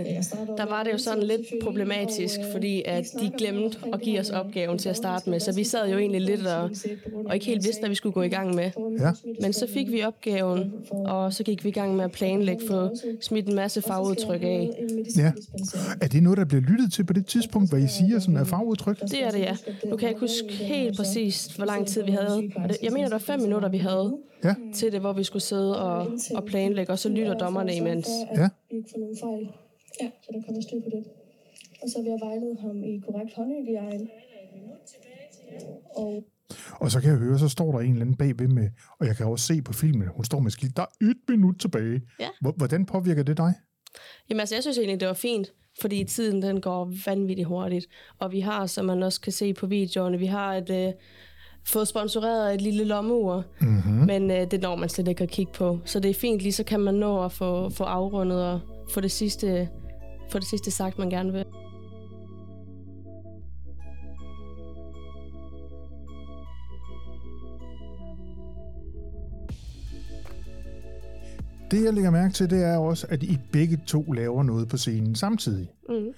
der 0.57 0.65
var 0.65 0.83
det 0.83 0.93
jo 0.93 0.97
sådan 0.97 1.23
lidt 1.23 1.41
problematisk, 1.63 2.39
fordi 2.51 2.83
at 2.85 3.05
de 3.19 3.31
glemte 3.37 3.77
at 3.93 4.01
give 4.01 4.19
os 4.19 4.29
opgaven 4.29 4.77
til 4.77 4.89
at 4.89 4.97
starte 4.97 5.29
med. 5.29 5.39
Så 5.39 5.55
vi 5.55 5.63
sad 5.63 5.89
jo 5.89 5.97
egentlig 5.97 6.21
lidt 6.21 6.47
og, 6.47 6.69
og 7.25 7.33
ikke 7.33 7.45
helt 7.45 7.63
vidste, 7.63 7.79
hvad 7.79 7.89
vi 7.89 7.95
skulle 7.95 8.13
gå 8.13 8.21
i 8.21 8.29
gang 8.29 8.55
med. 8.55 8.71
Ja, 8.99 9.11
Men 9.41 9.53
så 9.53 9.67
fik 9.73 9.91
vi 9.91 10.03
opgaven, 10.03 10.73
og 10.91 11.33
så 11.33 11.43
gik 11.43 11.63
vi 11.63 11.69
i 11.69 11.71
gang 11.71 11.95
med 11.95 12.03
at 12.03 12.11
planlægge 12.11 12.67
for 12.67 12.91
smidt 13.21 13.47
en 13.47 13.55
masse 13.55 13.81
fagudtryk 13.81 14.41
af. 14.43 14.69
ja. 15.17 15.31
Er 16.01 16.07
det 16.07 16.23
noget, 16.23 16.37
der 16.37 16.45
bliver 16.45 16.61
lyttet 16.61 16.93
til 16.93 17.03
på 17.03 17.13
det 17.13 17.25
tidspunkt, 17.25 17.69
hvad 17.69 17.79
I 17.79 17.87
siger, 17.87 18.19
sådan 18.19 18.37
er 18.37 18.43
fagudtryk? 18.43 18.99
Det 19.01 19.23
er 19.23 19.31
det, 19.31 19.39
ja. 19.39 19.57
Nu 19.85 19.95
kan 19.95 20.01
jeg 20.01 20.09
ikke 20.09 20.19
huske 20.21 20.47
helt 20.53 20.97
præcis, 20.97 21.45
hvor 21.45 21.65
lang 21.65 21.87
tid 21.87 22.03
vi 22.03 22.11
havde. 22.11 22.49
Jeg 22.83 22.91
mener, 22.93 23.03
det 23.05 23.11
var 23.11 23.17
fem 23.17 23.39
minutter, 23.39 23.69
vi 23.69 23.77
havde 23.77 24.13
Ja, 24.43 24.55
til 24.73 24.91
det, 24.91 24.99
hvor 24.99 25.13
vi 25.13 25.23
skulle 25.23 25.43
sidde 25.43 25.81
og, 25.83 26.07
og 26.35 26.43
planlægge, 26.45 26.91
og 26.91 26.99
så 26.99 27.09
lytter 27.09 27.33
dommerne 27.33 27.75
imens. 27.75 28.07
ja. 28.37 28.47
Nogen 29.21 29.37
fejl. 29.45 29.53
Ja. 30.01 30.09
Så 30.23 30.29
der 30.33 30.41
kommer 30.45 30.61
styr 30.61 30.79
på 30.81 30.89
det. 30.95 31.03
Og 31.81 31.89
så 31.89 31.97
vil 32.01 32.09
jeg 32.09 32.19
vejlede 32.27 32.57
ham 32.61 32.83
i 32.83 33.01
korrekt 33.05 33.33
håndhygiejne. 33.35 34.07
Og 35.95 36.23
Og 36.79 36.91
så 36.91 36.99
kan 37.01 37.09
jeg 37.09 37.17
høre, 37.19 37.39
så 37.39 37.49
står 37.49 37.71
der 37.71 37.79
en 37.79 37.89
eller 37.91 38.01
anden 38.01 38.15
bagved 38.15 38.47
med, 38.47 38.69
og 38.99 39.07
jeg 39.07 39.15
kan 39.17 39.25
også 39.25 39.45
se 39.45 39.61
på 39.61 39.73
filmen, 39.73 40.07
hun 40.07 40.25
står 40.25 40.39
med 40.39 40.51
skilt, 40.51 40.77
der 40.77 40.81
er 40.81 41.05
et 41.05 41.17
minut 41.29 41.55
tilbage. 41.59 42.01
Ja. 42.19 42.27
Hvor- 42.41 42.53
Hvordan 42.57 42.85
påvirker 42.85 43.23
det 43.23 43.37
dig? 43.37 43.53
Jamen 44.29 44.39
altså, 44.39 44.55
jeg 44.55 44.61
synes 44.63 44.77
egentlig, 44.77 44.99
det 44.99 45.07
var 45.07 45.13
fint, 45.13 45.53
fordi 45.81 46.03
tiden 46.03 46.41
den 46.41 46.61
går 46.61 46.91
vanvittigt 47.05 47.47
hurtigt. 47.47 47.85
Og 48.19 48.31
vi 48.31 48.39
har, 48.39 48.65
som 48.65 48.85
man 48.85 49.03
også 49.03 49.21
kan 49.21 49.31
se 49.31 49.53
på 49.53 49.67
videoerne, 49.67 50.17
vi 50.19 50.25
har 50.25 50.55
et, 50.55 50.69
øh, 50.69 50.93
fået 51.67 51.87
sponsoreret 51.87 52.53
et 52.53 52.61
lille 52.61 52.83
lommeur, 52.83 53.43
mm-hmm. 53.61 53.93
men 54.05 54.31
øh, 54.31 54.51
det 54.51 54.61
når 54.61 54.75
man 54.75 54.89
slet 54.89 55.07
ikke 55.07 55.23
at 55.23 55.29
kigge 55.29 55.51
på. 55.53 55.79
Så 55.85 55.99
det 55.99 56.09
er 56.09 56.13
fint, 56.13 56.41
lige 56.41 56.51
så 56.53 56.63
kan 56.63 56.79
man 56.79 56.93
nå 56.93 57.23
at 57.25 57.31
få, 57.31 57.69
få 57.69 57.83
afrundet 57.83 58.45
og 58.51 58.59
få 58.93 59.01
det, 59.01 59.11
sidste, 59.11 59.69
få 60.29 60.39
det 60.39 60.47
sidste 60.47 60.71
sagt, 60.71 60.99
man 60.99 61.09
gerne 61.09 61.31
vil. 61.31 61.45
Det, 71.71 71.83
jeg 71.83 71.93
lægger 71.93 72.11
mærke 72.11 72.33
til, 72.33 72.49
det 72.49 72.63
er 72.63 72.77
også, 72.77 73.07
at 73.09 73.23
I 73.23 73.37
begge 73.51 73.81
to 73.87 74.11
laver 74.11 74.43
noget 74.43 74.67
på 74.67 74.77
scenen 74.77 75.15
samtidig. 75.15 75.67
Mm. 75.89 76.13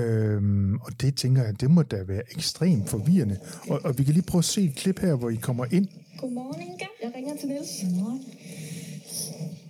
Øhm, 0.00 0.74
og 0.74 1.00
det 1.00 1.14
tænker 1.16 1.42
jeg, 1.42 1.60
det 1.60 1.70
må 1.70 1.82
da 1.82 2.02
være 2.02 2.22
ekstremt 2.36 2.88
forvirrende. 2.88 3.38
Og, 3.68 3.80
og 3.84 3.98
vi 3.98 4.04
kan 4.04 4.14
lige 4.14 4.24
prøve 4.24 4.40
at 4.40 4.44
se 4.44 4.64
et 4.64 4.74
klip 4.76 4.98
her, 4.98 5.14
hvor 5.14 5.30
I 5.30 5.34
kommer 5.34 5.64
ind. 5.70 5.88
godmorgen, 6.20 6.62
Inga. 6.62 6.86
Jeg 7.02 7.12
ringer 7.16 7.36
til 7.36 7.48
Niels. 7.48 7.68
Godmorgen. 7.82 8.20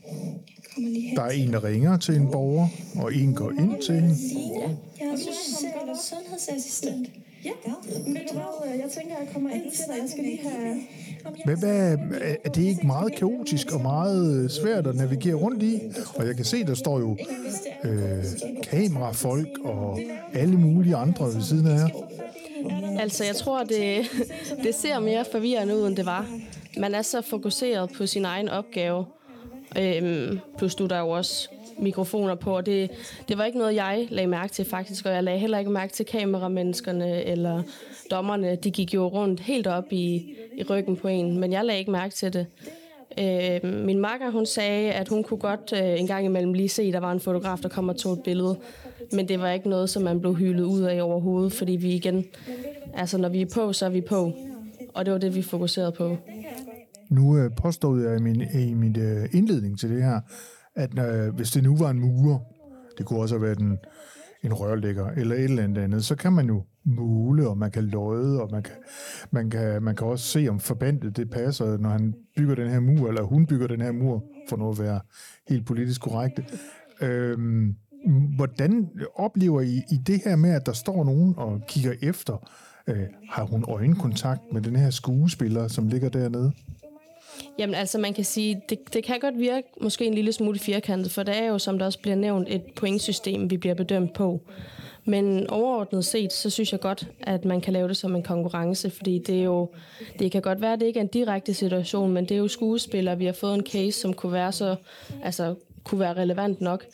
Jeg 0.07 0.11
kommer 0.11 0.39
lige 0.39 0.55
hen. 0.55 0.60
Der 1.17 1.23
er 1.23 1.31
en, 1.31 1.53
der 1.53 1.65
ringer 1.65 1.97
til 1.97 2.17
en 2.17 2.31
borger, 2.31 2.69
og 2.97 3.15
en 3.15 3.35
går 3.35 3.50
ind 3.50 3.83
til 3.87 3.95
hende. 3.95 4.15
Jeg 5.00 5.07
er 5.09 5.97
sundhedsassistent. 6.11 7.09
Ja. 7.45 7.50
Men 8.07 8.15
ved 8.15 8.21
du 8.33 8.35
hvad, 8.65 8.75
jeg 8.75 8.91
tænker, 8.99 9.15
jeg 9.21 9.29
kommer 9.33 9.50
ind 9.50 9.62
til 9.73 9.85
dig. 9.89 9.95
Jeg 10.03 10.11
skal 10.11 10.25
lige 10.25 10.41
have... 10.43 10.77
Hvad, 11.45 11.65
er- 11.65 12.37
er 12.45 12.50
det 12.50 12.62
ikke 12.62 12.87
meget 12.87 13.15
kaotisk 13.15 13.73
og 13.73 13.81
meget 13.81 14.45
øh, 14.45 14.50
svært 14.50 14.87
at 14.87 14.95
navigere 14.97 15.35
rundt 15.35 15.62
i? 15.62 15.81
Og 16.15 16.27
jeg 16.27 16.37
kan 16.37 16.45
se, 16.45 16.65
der 16.65 16.75
står 16.75 16.99
jo 16.99 17.17
øh, 17.85 18.25
kamerafolk 18.62 19.59
og 19.65 20.00
alle 20.35 20.57
mulige 20.57 20.97
andre 20.97 21.25
ved 21.35 21.43
siden 21.43 21.67
af 21.67 21.75
jer. 21.79 21.89
Altså, 23.00 23.25
jeg 23.25 23.37
tror, 23.37 23.65
det, 23.65 24.07
det 24.62 24.75
ser 24.75 24.99
mere 25.00 25.25
forvirrende 25.33 25.77
ud, 25.77 25.87
end 25.87 25.97
det 25.97 26.07
var. 26.07 26.27
Man 26.79 26.95
er 26.95 27.03
så 27.03 27.23
fokuseret 27.23 27.91
på 27.97 28.07
sin 28.07 28.25
egen 28.25 28.49
opgave. 28.49 29.05
Øhm, 29.79 30.39
plus 30.59 30.75
du 30.75 30.87
der 30.87 30.97
er 30.97 31.00
jo 31.00 31.09
også 31.09 31.49
mikrofoner 31.79 32.35
på, 32.35 32.57
og 32.57 32.67
det, 32.67 32.91
det 33.29 33.39
var 33.39 33.45
ikke 33.45 33.59
noget, 33.59 33.75
jeg 33.75 34.07
lagde 34.11 34.27
mærke 34.27 34.53
til 34.53 34.65
faktisk, 34.65 35.07
og 35.07 35.12
jeg 35.12 35.25
lagde 35.25 35.39
heller 35.39 35.59
ikke 35.59 35.71
mærke 35.71 35.93
til 35.93 36.07
kameramenneskerne 36.07 37.25
eller 37.25 37.62
dommerne. 38.11 38.57
De 38.57 38.71
gik 38.71 38.95
jo 38.95 39.07
rundt 39.07 39.41
helt 39.41 39.67
op 39.67 39.93
i, 39.93 40.35
i 40.57 40.62
ryggen 40.62 40.97
på 40.97 41.09
en, 41.09 41.39
men 41.39 41.53
jeg 41.53 41.65
lagde 41.65 41.79
ikke 41.79 41.91
mærke 41.91 42.15
til 42.15 42.33
det. 42.33 42.47
Øh, 43.19 43.85
min 43.85 43.99
makker, 43.99 44.31
hun 44.31 44.47
sagde, 44.47 44.93
at 44.93 45.09
hun 45.09 45.23
kunne 45.23 45.41
godt 45.41 45.73
øh, 45.73 46.00
en 46.00 46.07
gang 46.07 46.25
imellem 46.25 46.53
lige 46.53 46.69
se, 46.69 46.83
at 46.83 46.93
der 46.93 47.00
var 47.00 47.12
en 47.12 47.21
fotograf, 47.21 47.59
der 47.59 47.69
kom 47.69 47.89
og 47.89 47.97
tog 47.97 48.12
et 48.12 48.23
billede. 48.23 48.57
Men 49.12 49.29
det 49.29 49.41
var 49.41 49.50
ikke 49.50 49.69
noget, 49.69 49.91
som 49.91 50.03
man 50.03 50.21
blev 50.21 50.35
hyldet 50.35 50.65
ud 50.65 50.83
af 50.83 51.03
overhovedet, 51.03 51.53
fordi 51.53 51.73
vi 51.73 51.95
igen, 51.95 52.25
altså 52.95 53.19
når 53.19 53.29
vi 53.29 53.43
er 53.43 53.47
på, 53.55 53.73
så 53.73 53.87
er 53.87 53.91
vi 53.91 54.00
på. 54.00 54.33
og 54.95 55.05
det 55.05 55.12
var 55.12 55.19
det, 55.19 55.35
vi 55.35 55.43
fokuserede 55.43 55.93
på. 55.93 56.17
Nu 57.11 57.38
øh, 57.38 57.50
påstod 57.57 58.02
jeg 58.02 58.17
i 58.17 58.23
min, 58.23 58.43
i 58.55 58.75
min 58.75 58.99
øh, 58.99 59.29
indledning 59.33 59.79
til 59.79 59.90
det 59.90 60.02
her, 60.02 60.21
at 60.75 60.99
øh, 60.99 61.35
hvis 61.35 61.50
det 61.50 61.62
nu 61.62 61.76
var 61.76 61.90
en 61.90 62.00
murer, 62.00 62.38
det 62.99 63.07
kunne 63.07 63.21
også 63.21 63.35
have 63.35 63.43
været 63.43 63.59
en, 63.59 63.79
en 64.43 64.52
rørlægger 64.52 65.07
eller 65.07 65.35
et 65.35 65.45
eller 65.45 65.62
andet 65.62 65.83
andet, 65.83 66.05
så 66.05 66.17
kan 66.17 66.33
man 66.33 66.47
jo 66.47 66.64
mule, 66.85 67.49
og 67.49 67.59
man 67.59 67.71
kan 67.71 67.85
løje, 67.85 68.40
og 68.40 68.49
man 68.52 68.62
kan, 68.62 68.75
man 69.31 69.50
kan, 69.50 69.83
man 69.83 69.97
kan 69.97 70.07
også 70.07 70.25
se, 70.25 70.49
om 70.49 70.61
forbandet 70.61 71.17
det 71.17 71.31
passer, 71.31 71.79
når 71.79 71.90
han 71.90 72.14
bygger 72.37 72.55
den 72.55 72.71
her 72.71 72.81
mur, 72.81 73.09
eller 73.09 73.23
hun 73.23 73.47
bygger 73.47 73.67
den 73.67 73.81
her 73.81 73.93
mur, 73.93 74.25
for 74.49 74.57
nu 74.57 74.71
at 74.71 74.79
være 74.79 75.00
helt 75.49 75.67
politisk 75.67 76.00
korrekt. 76.00 76.40
Øhm, 77.00 77.75
hvordan 78.37 78.88
oplever 79.14 79.61
I, 79.61 79.83
I 79.93 79.97
det 80.07 80.21
her 80.25 80.37
med, 80.37 80.50
at 80.50 80.67
der 80.67 80.73
står 80.73 81.05
nogen 81.05 81.35
og 81.37 81.61
kigger 81.69 81.93
efter? 82.02 82.49
Øh, 82.87 83.07
har 83.31 83.45
hun 83.45 83.64
øjenkontakt 83.69 84.40
med 84.52 84.61
den 84.62 84.76
her 84.76 84.90
skuespiller, 84.90 85.69
som 85.69 85.88
ligger 85.88 86.09
dernede? 86.09 86.52
Jamen 87.61 87.75
altså, 87.75 87.99
man 87.99 88.14
kan 88.14 88.25
sige, 88.25 88.62
det, 88.69 88.95
det 88.95 89.05
kan 89.05 89.21
godt 89.21 89.38
virke 89.38 89.69
måske 89.81 90.07
en 90.07 90.14
lille 90.14 90.33
smule 90.33 90.59
firkantet, 90.59 91.12
for 91.12 91.23
det 91.23 91.37
er 91.37 91.45
jo, 91.45 91.59
som 91.59 91.79
der 91.79 91.87
også 91.87 91.99
bliver 91.99 92.14
nævnt, 92.14 92.49
et 92.50 92.62
pointsystem, 92.76 93.50
vi 93.50 93.57
bliver 93.57 93.75
bedømt 93.75 94.12
på. 94.12 94.40
Men 95.05 95.50
overordnet 95.50 96.05
set, 96.05 96.33
så 96.33 96.50
synes 96.50 96.73
jeg 96.73 96.81
godt, 96.81 97.09
at 97.21 97.45
man 97.45 97.61
kan 97.61 97.73
lave 97.73 97.88
det 97.88 97.97
som 97.97 98.17
en 98.17 98.23
konkurrence, 98.23 98.90
fordi 98.90 99.19
det 99.19 99.40
er 99.40 99.45
jo, 99.45 99.71
det 100.19 100.33
kan 100.33 100.43
godt 100.43 100.61
være, 100.61 100.73
at 100.73 100.81
det 100.81 100.87
ikke 100.87 100.99
er 100.99 101.05
en 101.05 101.09
direkte 101.09 101.55
situation, 101.55 102.12
men 102.12 102.25
det 102.25 102.35
er 102.35 102.38
jo 102.38 102.49
skuespillere, 102.49 103.19
vi 103.19 103.25
har 103.25 103.33
fået 103.33 103.55
en 103.55 103.67
case, 103.67 104.00
som 104.00 104.14
kunne 104.14 104.33
være 104.33 104.52
så, 104.52 104.76
altså, 105.23 105.55
kunne 105.85 106.00
være 106.00 106.14
relevant 106.14 106.61
nok. 106.61 106.85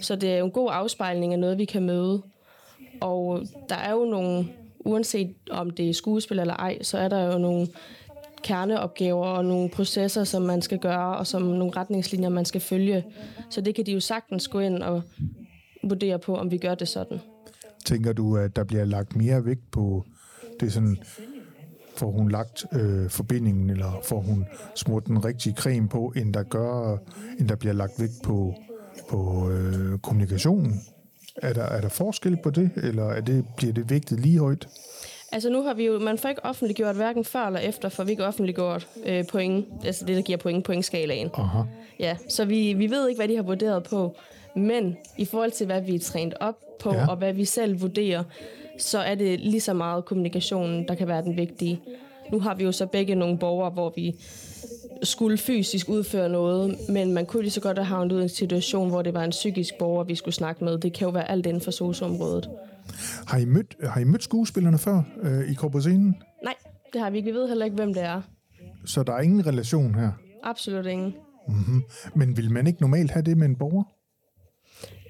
Så 0.00 0.16
det 0.16 0.32
er 0.32 0.38
jo 0.38 0.44
en 0.44 0.50
god 0.50 0.68
afspejling 0.72 1.32
af 1.32 1.38
noget, 1.38 1.58
vi 1.58 1.64
kan 1.64 1.82
møde. 1.82 2.22
Og 3.00 3.42
der 3.68 3.76
er 3.76 3.92
jo 3.92 4.04
nogle, 4.04 4.48
uanset 4.78 5.34
om 5.50 5.70
det 5.70 5.88
er 5.88 5.94
skuespil 5.94 6.38
eller 6.38 6.54
ej, 6.54 6.82
så 6.82 6.98
er 6.98 7.08
der 7.08 7.32
jo 7.32 7.38
nogle 7.38 7.68
kerneopgaver 8.42 9.26
og 9.26 9.44
nogle 9.44 9.68
processer, 9.68 10.24
som 10.24 10.42
man 10.42 10.62
skal 10.62 10.78
gøre, 10.78 11.16
og 11.16 11.26
som 11.26 11.42
nogle 11.42 11.72
retningslinjer, 11.76 12.28
man 12.28 12.44
skal 12.44 12.60
følge. 12.60 13.04
Så 13.50 13.60
det 13.60 13.74
kan 13.74 13.86
de 13.86 13.92
jo 13.92 14.00
sagtens 14.00 14.48
gå 14.48 14.58
ind 14.58 14.82
og 14.82 15.02
vurdere 15.82 16.18
på, 16.18 16.36
om 16.36 16.50
vi 16.50 16.58
gør 16.58 16.74
det 16.74 16.88
sådan. 16.88 17.18
Tænker 17.84 18.12
du, 18.12 18.36
at 18.36 18.56
der 18.56 18.64
bliver 18.64 18.84
lagt 18.84 19.16
mere 19.16 19.44
vægt 19.44 19.70
på 19.70 20.04
det 20.60 20.72
sådan, 20.72 20.98
får 21.96 22.10
hun 22.10 22.30
lagt 22.30 22.64
øh, 22.72 23.10
forbindingen, 23.10 23.70
eller 23.70 24.00
får 24.04 24.20
hun 24.20 24.46
smurt 24.74 25.06
den 25.06 25.24
rigtige 25.24 25.56
creme 25.56 25.88
på, 25.88 26.12
end 26.16 26.34
der, 26.34 26.42
gør, 26.42 26.96
end 27.38 27.48
der 27.48 27.56
bliver 27.56 27.72
lagt 27.72 27.92
vægt 28.00 28.22
på, 28.24 28.54
på 29.10 29.50
øh, 29.50 29.98
kommunikationen? 29.98 30.80
Er 31.36 31.52
der, 31.52 31.62
er 31.62 31.80
der 31.80 31.88
forskel 31.88 32.38
på 32.42 32.50
det, 32.50 32.70
eller 32.76 33.04
er 33.04 33.20
det, 33.20 33.44
bliver 33.56 33.72
det 33.72 33.90
vægtet 33.90 34.20
lige 34.20 34.38
højt? 34.38 34.68
Altså 35.32 35.50
nu 35.50 35.62
har 35.62 35.74
vi 35.74 35.86
jo, 35.86 35.98
man 35.98 36.18
får 36.18 36.28
ikke 36.28 36.44
offentliggjort 36.44 36.96
hverken 36.96 37.24
før 37.24 37.46
eller 37.46 37.60
efter, 37.60 37.88
for 37.88 38.04
vi 38.04 38.10
ikke 38.10 38.26
offentliggjort 38.26 38.88
øh, 39.06 39.26
point, 39.26 39.66
altså 39.84 40.04
det, 40.04 40.16
der 40.16 40.22
giver 40.22 40.38
point, 40.38 40.64
pointskalaen. 40.64 41.30
Aha. 41.34 41.62
Ja, 41.98 42.16
så 42.28 42.44
vi, 42.44 42.72
vi 42.72 42.90
ved 42.90 43.08
ikke, 43.08 43.18
hvad 43.18 43.28
de 43.28 43.36
har 43.36 43.42
vurderet 43.42 43.82
på, 43.82 44.16
men 44.56 44.96
i 45.18 45.24
forhold 45.24 45.50
til, 45.50 45.66
hvad 45.66 45.80
vi 45.80 45.94
er 45.94 45.98
trænet 45.98 46.34
op 46.40 46.54
på, 46.80 46.94
Ja. 46.94 47.06
og 47.08 47.16
hvad 47.16 47.32
vi 47.32 47.44
selv 47.44 47.80
vurderer, 47.80 48.24
så 48.78 48.98
er 48.98 49.14
det 49.14 49.40
lige 49.40 49.60
så 49.60 49.72
meget 49.74 50.04
kommunikationen, 50.04 50.88
der 50.88 50.94
kan 50.94 51.08
være 51.08 51.22
den 51.22 51.36
vigtige. 51.36 51.80
Nu 52.32 52.40
har 52.40 52.54
vi 52.54 52.64
jo 52.64 52.72
så 52.72 52.86
begge 52.86 53.14
nogle 53.14 53.38
borgere, 53.38 53.70
hvor 53.70 53.92
vi 53.96 54.14
skulle 55.02 55.38
fysisk 55.38 55.88
udføre 55.88 56.28
noget, 56.28 56.76
men 56.88 57.12
man 57.12 57.26
kunne 57.26 57.42
lige 57.42 57.50
så 57.52 57.60
godt 57.60 57.78
have 57.78 57.84
havnet 57.86 58.12
ud 58.12 58.20
i 58.20 58.22
en 58.22 58.28
situation, 58.28 58.88
hvor 58.90 59.02
det 59.02 59.14
var 59.14 59.24
en 59.24 59.30
psykisk 59.30 59.74
borger, 59.78 60.04
vi 60.04 60.14
skulle 60.14 60.34
snakke 60.34 60.64
med. 60.64 60.78
Det 60.78 60.92
kan 60.92 61.04
jo 61.06 61.10
være 61.12 61.30
alt 61.30 61.46
inden 61.46 61.60
for 61.62 61.70
socioområdet. 61.70 62.50
Har 63.26 63.38
I 63.38 63.44
mødt, 63.44 63.76
har 63.84 64.00
I 64.00 64.04
mødt 64.04 64.22
skuespillerne 64.22 64.78
før 64.78 65.02
øh, 65.22 65.50
i 65.50 65.54
korporationen? 65.54 66.16
Nej, 66.44 66.54
det 66.92 67.00
har 67.00 67.10
vi 67.10 67.16
ikke. 67.16 67.32
Vi 67.32 67.38
ved 67.38 67.48
heller 67.48 67.64
ikke, 67.64 67.74
hvem 67.74 67.94
det 67.94 68.02
er. 68.02 68.22
Så 68.86 69.02
der 69.02 69.12
er 69.12 69.20
ingen 69.20 69.46
relation 69.46 69.94
her. 69.94 70.10
Absolut 70.42 70.86
ingen. 70.86 71.14
Mm-hmm. 71.48 71.82
Men 72.14 72.36
vil 72.36 72.50
man 72.50 72.66
ikke 72.66 72.80
normalt 72.80 73.10
have 73.10 73.22
det 73.22 73.36
med 73.36 73.46
en 73.46 73.56
borger? 73.56 73.82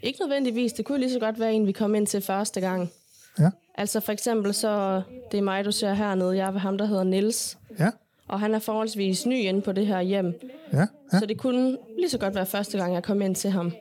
Ikke 0.02 0.18
nødvendigvis. 0.20 0.72
Det 0.72 0.84
kunne 0.84 0.98
lige 0.98 1.12
så 1.12 1.18
godt 1.20 1.40
være 1.40 1.52
en, 1.52 1.66
vi 1.66 1.72
kom 1.72 1.94
ind 1.94 2.06
til 2.06 2.20
første 2.20 2.60
gang. 2.60 2.90
Ja. 3.38 3.50
Altså 3.74 4.00
for 4.00 4.12
eksempel 4.12 4.54
så, 4.54 5.02
det 5.32 5.38
er 5.38 5.42
mig, 5.42 5.64
du 5.64 5.72
ser 5.72 5.94
hernede. 5.94 6.36
Jeg 6.36 6.46
er 6.46 6.50
ved 6.52 6.60
ham, 6.60 6.78
der 6.78 6.84
hedder 6.86 7.04
Nils 7.04 7.58
Ja, 7.78 7.90
Og 8.28 8.40
han 8.40 8.54
er 8.54 8.58
forholdsvis 8.58 9.26
ny 9.26 9.34
inde 9.38 9.60
på 9.60 9.72
det 9.72 9.86
her 9.86 10.00
hjem. 10.00 10.34
ja, 10.72 10.78
ja. 11.12 11.18
Så 11.18 11.26
det 11.26 11.38
kunne 11.38 11.76
lige 11.98 12.08
så 12.10 12.18
godt 12.18 12.34
være 12.34 12.46
første 12.46 12.78
gang, 12.78 12.94
jeg 12.94 13.02
kom 13.02 13.22
ind 13.22 13.34
til 13.34 13.50
ham. 13.50 13.72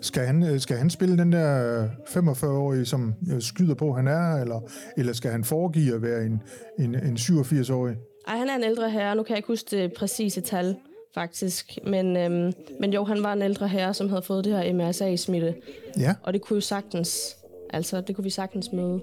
Skal 0.00 0.26
han, 0.26 0.42
øh, 0.42 0.60
skal 0.60 0.76
han 0.76 0.90
spille 0.90 1.18
den 1.18 1.32
der 1.32 1.84
45-årige, 2.06 2.84
som 2.84 3.14
øh, 3.32 3.42
skyder 3.42 3.74
på, 3.74 3.92
han 3.92 4.08
er, 4.08 4.34
eller, 4.40 4.60
eller 4.96 5.12
skal 5.12 5.30
han 5.30 5.44
foregive 5.44 5.94
at 5.94 6.02
være 6.02 6.24
en, 6.24 6.42
en, 6.78 6.94
en 6.94 7.16
87-årig? 7.16 7.96
Ej, 8.28 8.36
han 8.36 8.48
er 8.48 8.56
en 8.56 8.64
ældre 8.64 8.90
herre. 8.90 9.16
Nu 9.16 9.22
kan 9.22 9.30
jeg 9.30 9.38
ikke 9.38 9.46
huske 9.48 9.76
det 9.76 9.92
præcise 9.92 10.40
tal, 10.40 10.76
faktisk. 11.14 11.78
Men, 11.86 12.16
øhm, 12.16 12.52
men 12.80 12.92
jo, 12.92 13.04
han 13.04 13.22
var 13.22 13.32
en 13.32 13.42
ældre 13.42 13.68
herre, 13.68 13.94
som 13.94 14.08
havde 14.08 14.22
fået 14.22 14.44
det 14.44 14.52
her 14.52 14.72
MRSA-smitte. 14.74 15.54
Ja, 15.98 16.14
Og 16.22 16.32
det 16.32 16.40
kunne 16.42 16.54
jo 16.56 16.60
sagtens, 16.60 17.36
altså 17.70 18.00
det 18.00 18.16
kunne 18.16 18.24
vi 18.24 18.30
sagtens 18.30 18.72
møde. 18.72 19.00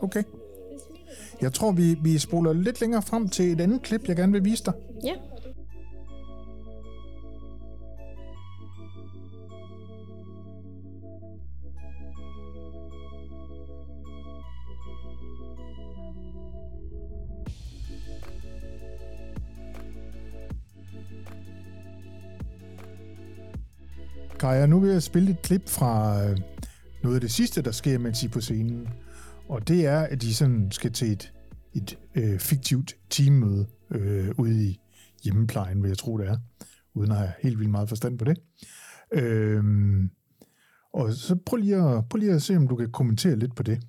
okay. 0.00 0.22
Jeg 1.40 1.52
tror, 1.52 1.72
vi, 1.72 1.96
vi 2.02 2.18
spoler 2.18 2.52
lidt 2.52 2.80
længere 2.80 3.02
frem 3.02 3.28
til 3.28 3.52
et 3.52 3.60
andet 3.60 3.82
klip, 3.82 4.08
jeg 4.08 4.16
gerne 4.16 4.32
vil 4.32 4.44
vise 4.44 4.64
dig. 4.64 4.72
Ja. 5.04 5.12
Kaja, 24.42 24.66
nu 24.66 24.80
vil 24.80 24.90
jeg 24.90 25.02
spille 25.02 25.30
et 25.30 25.42
klip 25.42 25.68
fra 25.68 26.22
øh, 26.24 26.38
noget 27.02 27.14
af 27.16 27.20
det 27.20 27.32
sidste, 27.32 27.62
der 27.62 27.70
sker, 27.70 27.98
mens 27.98 28.22
I 28.22 28.26
er 28.26 28.30
på 28.30 28.40
scenen. 28.40 28.88
Og 29.48 29.68
det 29.68 29.86
er, 29.86 30.00
at 30.00 30.22
de 30.22 30.34
sådan 30.34 30.68
skal 30.70 30.92
til 30.92 31.12
et, 31.12 31.32
et 31.74 31.98
øh, 32.14 32.38
fiktivt 32.38 32.96
teammøde 33.10 33.66
øh, 33.90 34.28
ude 34.38 34.64
i 34.64 34.80
hjemmeplejen, 35.24 35.82
vil 35.82 35.88
jeg 35.88 35.98
tro, 35.98 36.18
det 36.18 36.28
er. 36.28 36.36
Uden 36.94 37.10
at 37.10 37.16
have 37.16 37.30
helt 37.42 37.58
vildt 37.58 37.70
meget 37.70 37.88
forstand 37.88 38.18
på 38.18 38.24
det. 38.24 38.38
Øhm, 39.12 40.10
og 40.94 41.12
så 41.12 41.36
prøv 41.46 41.56
lige, 41.56 41.76
at, 41.76 42.08
prøv 42.08 42.18
lige 42.18 42.32
at 42.32 42.42
se, 42.42 42.56
om 42.56 42.68
du 42.68 42.76
kan 42.76 42.90
kommentere 42.92 43.36
lidt 43.36 43.56
på 43.56 43.62
det. 43.62 43.82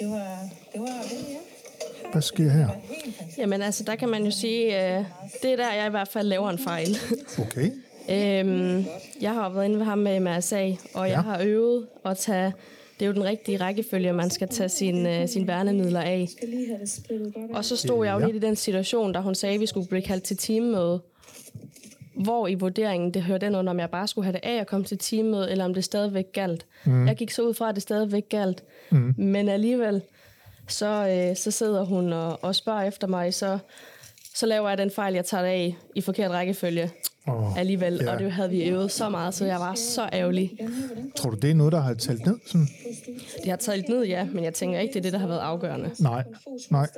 Det 0.00 0.08
var, 0.08 0.38
det 0.72 0.80
var 0.80 1.02
det, 1.10 1.28
ja. 1.28 1.38
Hvad 2.12 2.22
sker 2.22 2.50
her? 2.50 2.68
Jamen 3.38 3.62
altså, 3.62 3.84
der 3.84 3.96
kan 3.96 4.08
man 4.08 4.24
jo 4.24 4.30
sige, 4.30 4.98
øh, 4.98 5.04
det 5.42 5.52
er 5.52 5.56
der, 5.56 5.72
jeg 5.72 5.86
i 5.86 5.90
hvert 5.90 6.08
fald 6.08 6.28
laver 6.28 6.50
en 6.50 6.58
fejl. 6.58 6.88
Okay. 7.38 7.70
Øhm, 8.10 8.84
jeg 9.20 9.32
har 9.34 9.48
været 9.48 9.64
inde 9.64 9.78
ved 9.78 9.84
ham 9.84 9.98
med 9.98 10.20
MRSA, 10.20 10.70
og 10.94 11.08
jeg 11.08 11.14
Ja. 11.16 11.20
har 11.20 11.40
øvet 11.44 11.86
at 12.04 12.16
tage... 12.18 12.52
Det 13.00 13.02
er 13.02 13.06
jo 13.06 13.12
den 13.14 13.24
rigtige 13.24 13.56
rækkefølge, 13.56 14.12
man 14.12 14.30
skal 14.30 14.48
tage 14.48 14.68
sine 14.68 15.22
øh, 15.22 15.28
sin 15.28 15.46
værnemidler 15.46 16.00
af. 16.00 16.28
Og 17.54 17.64
så 17.64 17.76
stod 17.76 18.06
jeg 18.06 18.20
jo 18.20 18.26
lidt 18.26 18.36
i 18.36 18.46
den 18.46 18.56
situation, 18.56 19.12
da 19.12 19.18
hun 19.20 19.34
sagde, 19.34 19.54
at 19.54 19.60
vi 19.60 19.66
skulle 19.66 19.88
blive 19.88 20.02
kaldt 20.02 20.24
til 20.24 20.36
teammøde. 20.36 21.00
Hvor 22.14 22.48
i 22.48 22.54
vurderingen 22.54 23.14
det 23.14 23.22
hørte 23.22 23.46
den 23.46 23.54
under, 23.54 23.70
om 23.70 23.80
jeg 23.80 23.90
bare 23.90 24.08
skulle 24.08 24.24
have 24.24 24.32
det 24.32 24.40
af 24.42 24.60
og 24.60 24.66
komme 24.66 24.86
til 24.86 24.98
teammøde, 24.98 25.50
eller 25.50 25.64
om 25.64 25.74
det 25.74 25.84
stadigvæk 25.84 26.32
galt. 26.32 26.66
Mm. 26.84 27.06
Jeg 27.06 27.16
gik 27.16 27.30
så 27.30 27.42
ud 27.42 27.54
fra, 27.54 27.68
at 27.68 27.74
det 27.74 27.82
stadigvæk 27.82 28.28
galt. 28.28 28.64
Mm. 28.90 29.14
Men 29.18 29.48
alligevel, 29.48 30.02
så, 30.68 30.86
øh, 31.30 31.36
så 31.36 31.50
sidder 31.50 31.84
hun 31.84 32.12
og, 32.12 32.38
og 32.44 32.54
spørger 32.54 32.82
efter 32.82 33.06
mig, 33.06 33.34
så, 33.34 33.58
så 34.36 34.46
laver 34.46 34.68
jeg 34.68 34.78
den 34.78 34.90
fejl, 34.90 35.14
jeg 35.14 35.24
tager 35.24 35.42
det 35.42 35.50
af 35.50 35.76
i 35.94 36.00
forkert 36.00 36.30
rækkefølge 36.30 36.90
Og 37.26 37.58
alligevel. 37.58 38.00
Ja. 38.02 38.12
Og 38.12 38.18
det 38.18 38.32
havde 38.32 38.50
vi 38.50 38.68
øvet 38.68 38.90
så 38.92 39.08
meget, 39.08 39.34
så 39.34 39.44
jeg 39.44 39.60
var 39.60 39.74
så 39.74 40.08
ærgerlig. 40.12 40.58
tror 41.16 41.30
du, 41.30 41.36
det 41.36 41.50
er 41.50 41.54
noget, 41.54 41.72
der 41.72 41.80
har 41.80 41.94
talt 41.94 42.26
ned? 42.26 42.38
Sådan? 42.46 42.68
Det 43.44 43.50
har 43.50 43.74
lidt 43.76 43.88
ned, 43.88 44.04
ja, 44.04 44.28
men 44.32 44.44
jeg 44.44 44.54
tænker 44.54 44.78
ikke, 44.78 44.92
det 44.92 44.98
er 44.98 45.02
det, 45.02 45.12
der 45.12 45.18
har 45.18 45.26
været 45.26 45.38
afgørende. 45.38 45.90
Nej, 46.00 46.24
nej. 46.70 46.88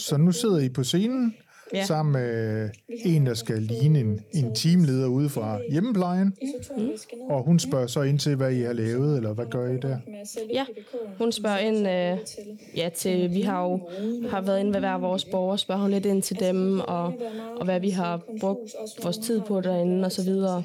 Så 0.00 0.16
nu 0.16 0.32
sidder 0.32 0.58
I 0.58 0.68
på 0.68 0.84
scenen 0.84 1.34
ja. 1.74 1.84
Sammen 1.84 2.12
med 2.12 2.70
en, 2.88 3.26
der 3.26 3.34
skal 3.34 3.62
ligne 3.62 4.00
en, 4.00 4.20
en 4.32 4.54
teamleder 4.54 5.06
ude 5.06 5.28
fra 5.28 5.58
hjemmeplejen. 5.70 6.34
ned 6.76 6.92
Og 7.30 7.42
hun 7.42 7.58
spørger 7.58 7.86
så 7.86 8.02
ind 8.02 8.18
til, 8.18 8.36
hvad 8.36 8.52
I 8.52 8.60
har 8.60 8.72
lavet, 8.72 9.16
eller 9.16 9.32
hvad 9.32 9.46
gør 9.46 9.72
I 9.72 9.76
der? 9.76 9.98
Ja, 10.52 10.64
hun 11.18 11.32
spørger 11.32 11.58
ind, 11.58 11.76
øh, 11.76 12.18
ja, 12.76 12.88
til, 12.94 13.34
vi 13.34 13.40
har 13.40 13.64
jo 13.64 13.80
har 14.30 14.40
været 14.40 14.60
inde 14.60 14.72
ved 14.72 14.80
hver 14.80 14.98
vores 14.98 15.24
borger, 15.24 15.56
spørger 15.56 15.80
hun 15.80 15.90
lidt 15.90 16.06
ind 16.06 16.22
til 16.22 16.40
dem, 16.40 16.80
og, 16.80 17.14
og 17.56 17.64
hvad 17.64 17.80
vi 17.80 17.90
har 17.90 18.20
brugt 18.40 18.74
vores 19.02 19.18
tid 19.18 19.40
på 19.40 19.60
derinde, 19.60 20.04
og 20.04 20.12
så 20.12 20.24
videre. 20.24 20.62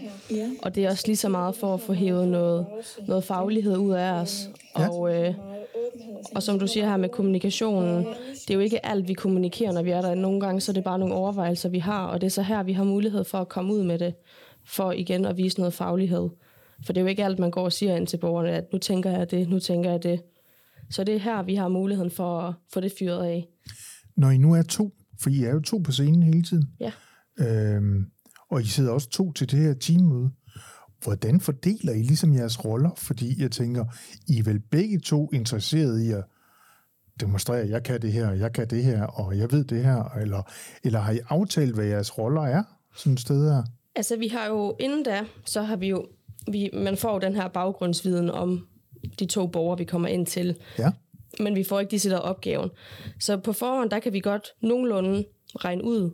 Og 0.61 0.75
det 0.75 0.85
er 0.85 0.89
også 0.89 1.03
lige 1.07 1.17
så 1.17 1.29
meget 1.29 1.55
for 1.55 1.73
at 1.73 1.81
få 1.81 1.93
hævet 1.93 2.27
noget, 2.27 2.65
noget 3.07 3.23
faglighed 3.23 3.77
ud 3.77 3.93
af 3.93 4.11
os. 4.11 4.49
Ja. 4.79 4.89
Og, 4.89 5.15
øh, 5.15 5.33
og 6.35 6.43
som 6.43 6.59
du 6.59 6.67
siger 6.67 6.89
her 6.89 6.97
med 6.97 7.09
kommunikationen, 7.09 8.05
det 8.31 8.49
er 8.49 8.53
jo 8.53 8.59
ikke 8.59 8.85
alt, 8.85 9.07
vi 9.07 9.13
kommunikerer, 9.13 9.71
når 9.71 9.81
vi 9.83 9.89
er 9.89 10.01
der. 10.01 10.15
Nogle 10.15 10.39
gange 10.39 10.61
så 10.61 10.71
er 10.71 10.73
det 10.73 10.83
bare 10.83 10.94
nogle 10.97 11.15
overvejelser, 11.15 11.69
vi 11.69 11.79
har, 11.79 12.05
og 12.05 12.21
det 12.21 12.27
er 12.27 12.31
så 12.31 12.41
her, 12.41 12.63
vi 12.63 12.73
har 12.73 12.83
mulighed 12.83 13.23
for 13.23 13.37
at 13.37 13.49
komme 13.49 13.73
ud 13.73 13.83
med 13.83 13.99
det, 13.99 14.15
for 14.65 14.91
igen 14.91 15.25
at 15.25 15.37
vise 15.37 15.57
noget 15.59 15.73
faglighed. 15.73 16.29
For 16.85 16.93
det 16.93 16.97
er 16.97 17.01
jo 17.03 17.07
ikke 17.07 17.25
alt, 17.25 17.39
man 17.39 17.51
går 17.51 17.63
og 17.63 17.73
siger 17.73 17.95
ind 17.95 18.07
til 18.07 18.17
borgerne, 18.17 18.51
at 18.51 18.65
nu 18.73 18.79
tænker 18.79 19.11
jeg 19.11 19.31
det, 19.31 19.49
nu 19.49 19.59
tænker 19.59 19.91
jeg 19.91 20.03
det. 20.03 20.21
Så 20.89 21.03
det 21.03 21.15
er 21.15 21.19
her, 21.19 21.43
vi 21.43 21.55
har 21.55 21.67
muligheden 21.67 22.11
for 22.11 22.39
at 22.39 22.53
få 22.73 22.79
det 22.79 22.93
fyret 22.99 23.25
af. 23.25 23.47
Når 24.17 24.29
I 24.29 24.37
nu 24.37 24.53
er 24.53 24.61
to, 24.61 24.93
for 25.21 25.29
I 25.29 25.43
er 25.43 25.51
jo 25.51 25.59
to 25.59 25.77
på 25.77 25.91
scenen 25.91 26.23
hele 26.23 26.43
tiden, 26.43 26.69
Ja. 26.79 26.91
øhm, 27.39 28.05
og 28.51 28.61
I 28.61 28.65
sidder 28.65 28.91
også 28.91 29.09
to 29.09 29.31
til 29.31 29.51
det 29.51 29.59
her 29.59 29.73
teammøde, 29.73 30.29
hvordan 31.03 31.39
fordeler 31.39 31.93
I 31.93 32.01
ligesom 32.01 32.33
jeres 32.33 32.65
roller? 32.65 32.89
Fordi 32.97 33.41
jeg 33.41 33.51
tænker, 33.51 33.85
I 34.27 34.39
er 34.39 34.43
vel 34.43 34.59
begge 34.59 34.99
to 34.99 35.29
interesserede 35.33 36.05
i 36.07 36.11
at 36.11 36.23
demonstrere, 37.19 37.61
at 37.61 37.69
jeg 37.69 37.83
kan 37.83 38.01
det 38.01 38.13
her, 38.13 38.31
jeg 38.31 38.53
kan 38.53 38.67
det 38.69 38.83
her, 38.83 39.03
og 39.03 39.37
jeg 39.37 39.51
ved 39.51 39.63
det 39.63 39.83
her, 39.83 40.17
eller, 40.21 40.41
eller 40.83 40.99
har 40.99 41.13
I 41.13 41.19
aftalt, 41.29 41.75
hvad 41.75 41.85
jeres 41.85 42.17
roller 42.17 42.41
er 42.41 42.63
sådan 42.95 43.13
et 43.13 43.19
sted 43.19 43.51
her? 43.51 43.63
Altså, 43.95 44.17
vi 44.17 44.27
har 44.27 44.47
jo, 44.47 44.75
inden 44.79 45.03
da, 45.03 45.25
så 45.45 45.61
har 45.61 45.75
vi 45.75 45.87
jo, 45.87 46.05
vi, 46.51 46.69
man 46.73 46.97
får 46.97 47.19
den 47.19 47.35
her 47.35 47.47
baggrundsviden 47.47 48.29
om 48.29 48.67
de 49.19 49.25
to 49.25 49.47
borgere, 49.47 49.77
vi 49.77 49.83
kommer 49.83 50.07
ind 50.07 50.25
til. 50.25 50.55
Ja, 50.79 50.91
men 51.39 51.55
vi 51.55 51.63
får 51.63 51.79
ikke 51.79 51.91
decideret 51.91 52.21
opgaven. 52.21 52.69
Så 53.19 53.37
på 53.37 53.53
forhånd, 53.53 53.89
der 53.89 53.99
kan 53.99 54.13
vi 54.13 54.19
godt 54.19 54.47
nogenlunde 54.61 55.25
regne 55.55 55.83
ud, 55.83 56.11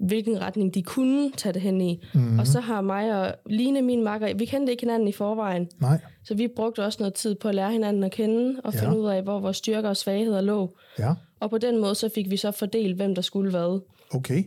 hvilken 0.00 0.40
retning 0.40 0.74
de 0.74 0.82
kunne 0.82 1.30
tage 1.36 1.52
det 1.52 1.62
hen 1.62 1.80
i. 1.80 2.02
Mm-hmm. 2.14 2.38
Og 2.38 2.46
så 2.46 2.60
har 2.60 2.80
mig 2.80 3.20
og 3.20 3.34
Line, 3.46 3.82
min 3.82 4.02
makker, 4.04 4.34
vi 4.34 4.44
kendte 4.44 4.70
ikke 4.72 4.82
hinanden 4.82 5.08
i 5.08 5.12
forvejen, 5.12 5.68
nej, 5.80 5.98
så 6.24 6.34
vi 6.34 6.48
brugte 6.56 6.84
også 6.84 6.96
noget 7.00 7.14
tid 7.14 7.34
på 7.34 7.48
at 7.48 7.54
lære 7.54 7.72
hinanden 7.72 8.04
at 8.04 8.10
kende, 8.12 8.60
og 8.64 8.74
Ja. 8.74 8.80
finde 8.82 8.98
ud 8.98 9.06
af, 9.06 9.22
hvor 9.22 9.40
vores 9.40 9.56
styrker 9.56 9.88
og 9.88 9.96
svagheder 9.96 10.40
lå. 10.40 10.76
ja, 10.98 11.14
Og 11.40 11.50
på 11.50 11.58
den 11.58 11.78
måde, 11.80 11.94
så 11.94 12.08
fik 12.14 12.30
vi 12.30 12.36
så 12.36 12.50
fordelt, 12.50 12.96
hvem 12.96 13.14
der 13.14 13.22
skulle 13.22 13.50
hvad. 13.50 13.80
okay, 14.14 14.42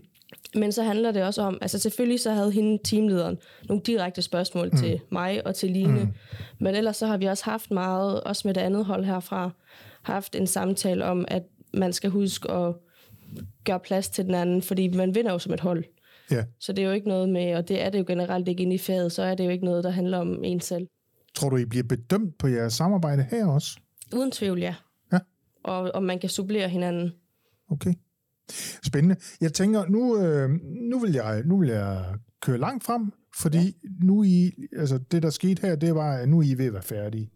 Men 0.55 0.71
så 0.71 0.83
handler 0.83 1.11
det 1.11 1.23
også 1.23 1.41
om, 1.41 1.57
altså 1.61 1.79
selvfølgelig 1.79 2.19
så 2.19 2.31
havde 2.31 2.51
hende 2.51 2.79
teamlederen 2.83 3.37
nogle 3.69 3.81
direkte 3.85 4.21
spørgsmål 4.21 4.69
mm. 4.71 4.77
til 4.77 4.99
mig 5.09 5.47
og 5.47 5.55
til 5.55 5.71
Line. 5.71 5.99
Mm. 5.99 6.07
Men 6.59 6.75
ellers 6.75 6.97
så 6.97 7.05
har 7.07 7.17
vi 7.17 7.25
også 7.25 7.45
haft 7.45 7.71
meget, 7.71 8.21
også 8.23 8.47
med 8.47 8.53
det 8.53 8.61
andet 8.61 8.85
hold 8.85 9.05
herfra, 9.05 9.49
haft 10.01 10.35
en 10.35 10.47
samtale 10.47 11.05
om, 11.05 11.25
at 11.27 11.43
man 11.73 11.93
skal 11.93 12.09
huske 12.09 12.51
at 12.51 12.73
gøre 13.65 13.79
plads 13.79 14.09
til 14.09 14.25
den 14.25 14.35
anden, 14.35 14.61
fordi 14.61 14.87
man 14.87 15.15
vinder 15.15 15.31
jo 15.31 15.39
som 15.39 15.53
et 15.53 15.59
hold. 15.59 15.83
ja. 16.31 16.43
Så 16.59 16.73
det 16.73 16.83
er 16.83 16.87
jo 16.87 16.93
ikke 16.93 17.07
noget 17.07 17.29
med, 17.29 17.55
og 17.55 17.67
det 17.67 17.81
er 17.81 17.89
det 17.89 17.99
jo 17.99 18.03
generelt 18.07 18.47
ikke 18.47 18.63
inde 18.63 18.75
i 18.75 18.77
faget, 18.77 19.11
så 19.11 19.23
er 19.23 19.35
det 19.35 19.45
jo 19.45 19.49
ikke 19.49 19.65
noget, 19.65 19.83
der 19.83 19.89
handler 19.89 20.17
om 20.17 20.43
en 20.43 20.59
selv. 20.59 20.87
Tror 21.35 21.49
du, 21.49 21.57
I 21.57 21.65
bliver 21.65 21.83
bedømt 21.83 22.37
på 22.37 22.47
jeres 22.47 22.73
samarbejde 22.73 23.25
her 23.31 23.45
også? 23.45 23.79
Uden 24.15 24.31
tvivl, 24.31 24.59
ja. 24.59 24.75
Ja. 25.13 25.19
Og, 25.63 25.95
og 25.95 26.03
man 26.03 26.19
kan 26.19 26.29
supplere 26.29 26.69
hinanden. 26.69 27.11
Okay. 27.69 27.93
Spændende. 28.83 29.15
Jeg 29.41 29.53
tænker, 29.53 29.85
nu, 29.89 30.17
øh, 30.17 30.49
nu, 30.89 30.99
vil 30.99 31.13
jeg, 31.13 31.41
nu 31.45 31.59
vil 31.59 31.69
jeg 31.69 32.05
køre 32.41 32.57
langt 32.57 32.83
frem, 32.83 33.11
fordi 33.35 33.57
ja. 33.57 33.71
nu 34.01 34.23
I, 34.23 34.51
altså 34.77 34.97
det 34.97 35.23
der 35.23 35.29
skete 35.29 35.67
her, 35.67 35.75
det 35.75 35.95
var, 35.95 36.13
at 36.13 36.29
nu 36.29 36.39
er 36.39 36.43
I 36.43 36.57
ved 36.57 36.65
at 36.65 36.73
være 36.73 36.83
færdige. 36.83 37.29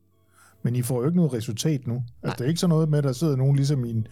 Men 0.63 0.75
I 0.75 0.81
får 0.81 0.99
jo 1.01 1.05
ikke 1.05 1.17
noget 1.17 1.33
resultat 1.33 1.87
nu. 1.87 2.03
Altså 2.23 2.35
det 2.37 2.45
er 2.45 2.47
ikke 2.47 2.59
sådan 2.59 2.69
noget 2.69 2.89
med, 2.89 2.97
at 2.97 3.03
der 3.03 3.13
sidder 3.13 3.35
nogen 3.35 3.55
ligesom 3.55 3.85
i 3.85 3.89
en, 3.89 4.07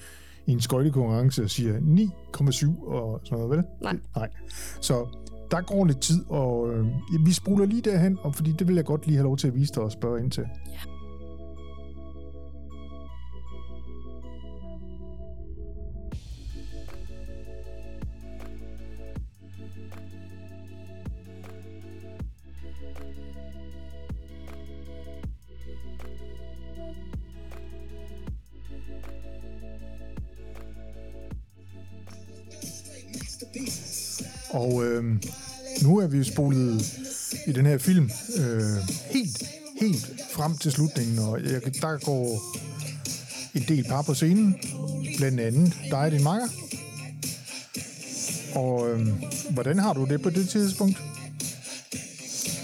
i 0.47 0.51
en 0.51 0.61
skøjtekonkurrence 0.61 1.43
og 1.43 1.49
siger 1.49 1.79
9,7 1.79 2.87
og 2.87 3.19
sådan 3.23 3.37
noget, 3.37 3.49
vel? 3.57 3.63
Nej. 3.81 3.91
Det- 3.91 4.01
Nej. 4.15 4.29
Så 4.81 5.07
der 5.51 5.61
går 5.61 5.85
lidt 5.85 5.99
tid, 6.01 6.25
og 6.29 6.73
øh, 6.73 6.85
vi 7.25 7.31
spoler 7.33 7.65
lige 7.65 7.81
derhen, 7.81 8.17
og 8.21 8.35
fordi 8.35 8.51
det 8.51 8.67
vil 8.67 8.75
jeg 8.75 8.85
godt 8.85 9.05
lige 9.07 9.15
have 9.17 9.23
lov 9.23 9.37
til 9.37 9.47
at 9.47 9.55
vise 9.55 9.73
dig 9.73 9.83
og 9.83 9.91
spørge 9.91 10.19
ind 10.19 10.31
til. 10.31 10.43
Og 10.43 10.49
er 36.05 36.09
vi 36.09 36.23
spolet 36.23 36.99
i 37.47 37.51
den 37.51 37.65
her 37.65 37.77
film 37.77 38.09
øh, 38.37 38.89
helt, 39.11 39.43
helt 39.81 40.11
frem 40.31 40.57
til 40.57 40.71
slutningen, 40.71 41.19
og 41.19 41.43
jeg, 41.43 41.61
der 41.81 42.05
går 42.05 42.41
en 43.57 43.65
del 43.67 43.83
par 43.83 44.01
på 44.01 44.13
scenen, 44.13 44.55
blandt 45.17 45.39
andet 45.39 45.73
dig 45.91 45.99
og 45.99 46.11
din 46.11 46.23
makker. 46.23 46.47
Og 48.55 48.89
øh, 48.89 49.07
hvordan 49.49 49.79
har 49.79 49.93
du 49.93 50.05
det 50.05 50.21
på 50.21 50.29
det 50.29 50.49
tidspunkt? 50.49 50.97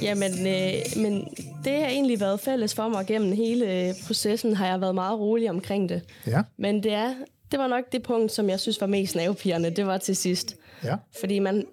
Jamen, 0.01 0.31
øh, 0.47 0.73
men 1.03 1.27
det 1.63 1.73
har 1.73 1.87
egentlig 1.87 2.19
været 2.19 2.39
fælles 2.39 2.75
for 2.75 2.89
mig 2.89 3.05
gennem 3.05 3.31
hele 3.31 3.95
processen, 4.07 4.55
har 4.55 4.67
jeg 4.67 4.81
været 4.81 4.95
meget 4.95 5.19
rolig 5.19 5.49
omkring 5.49 5.89
det. 5.89 6.01
Ja, 6.27 6.41
Men 6.57 6.83
det, 6.83 6.93
er, 6.93 7.13
det 7.51 7.59
var 7.59 7.67
nok 7.67 7.91
det 7.91 8.03
punkt, 8.03 8.31
som 8.31 8.49
jeg 8.49 8.59
synes 8.59 8.81
var 8.81 8.87
mest 8.87 9.15
nervepirrende, 9.15 9.69
det 9.69 9.85
var 9.85 9.97
til 9.97 10.15
sidst. 10.15 10.55
ja, 10.83 10.95
Fordi 11.19 11.39
man, 11.39 11.65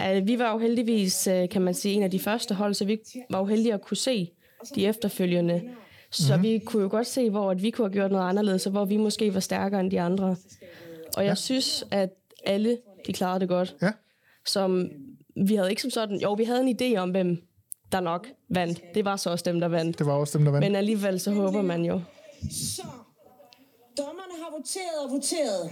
øh, 0.00 0.26
vi 0.26 0.38
var 0.38 0.52
jo 0.52 0.58
heldigvis, 0.58 1.26
øh, 1.26 1.48
kan 1.48 1.62
man 1.62 1.74
sige, 1.74 1.94
en 1.94 2.02
af 2.02 2.10
de 2.10 2.18
første 2.18 2.54
hold, 2.54 2.74
så 2.74 2.84
vi 2.84 2.98
var 3.30 3.38
jo 3.38 3.44
heldige 3.44 3.74
at 3.74 3.82
kunne 3.82 3.96
se 3.96 4.30
de 4.74 4.86
efterfølgende. 4.86 5.62
Så 6.10 6.36
mm-hmm. 6.36 6.42
vi 6.42 6.58
kunne 6.58 6.82
jo 6.82 6.88
godt 6.88 7.06
se, 7.06 7.30
hvor 7.30 7.50
at 7.50 7.62
vi 7.62 7.70
kunne 7.70 7.86
have 7.86 7.92
gjort 7.92 8.10
noget 8.10 8.28
anderledes, 8.28 8.66
og 8.66 8.72
hvor 8.72 8.84
vi 8.84 8.96
måske 8.96 9.34
var 9.34 9.40
stærkere 9.40 9.80
end 9.80 9.90
de 9.90 10.00
andre. 10.00 10.36
Og 11.16 11.24
jeg 11.24 11.30
ja. 11.30 11.34
synes, 11.34 11.84
at 11.90 12.10
alle 12.46 12.78
de 13.06 13.12
klarede 13.12 13.40
det 13.40 13.48
godt. 13.48 13.74
ja, 13.82 13.90
Som 14.46 14.90
vi 15.36 15.54
havde 15.54 15.70
ikke 15.70 15.82
som 15.82 15.90
sådan, 15.90 16.20
jo, 16.20 16.32
vi 16.32 16.44
havde 16.44 16.60
en 16.60 16.76
idé 16.80 16.98
om, 16.98 17.10
hvem 17.10 17.42
der 17.92 18.00
nok 18.00 18.28
vandt. 18.48 18.82
Det 18.94 19.04
var 19.04 19.16
så 19.16 19.30
også 19.30 19.42
dem, 19.46 19.60
der 19.60 19.68
vandt. 19.68 19.98
det 19.98 20.06
var 20.06 20.12
også 20.12 20.38
dem, 20.38 20.44
der 20.44 20.52
vandt. 20.52 20.66
Men 20.66 20.76
alligevel 20.76 21.20
så 21.20 21.30
håber 21.30 21.62
man 21.62 21.84
jo. 21.84 22.00
Dommerne 23.98 24.44
har 24.44 24.50
voteret 24.50 24.98
og 24.98 25.10
voteret. 25.10 25.70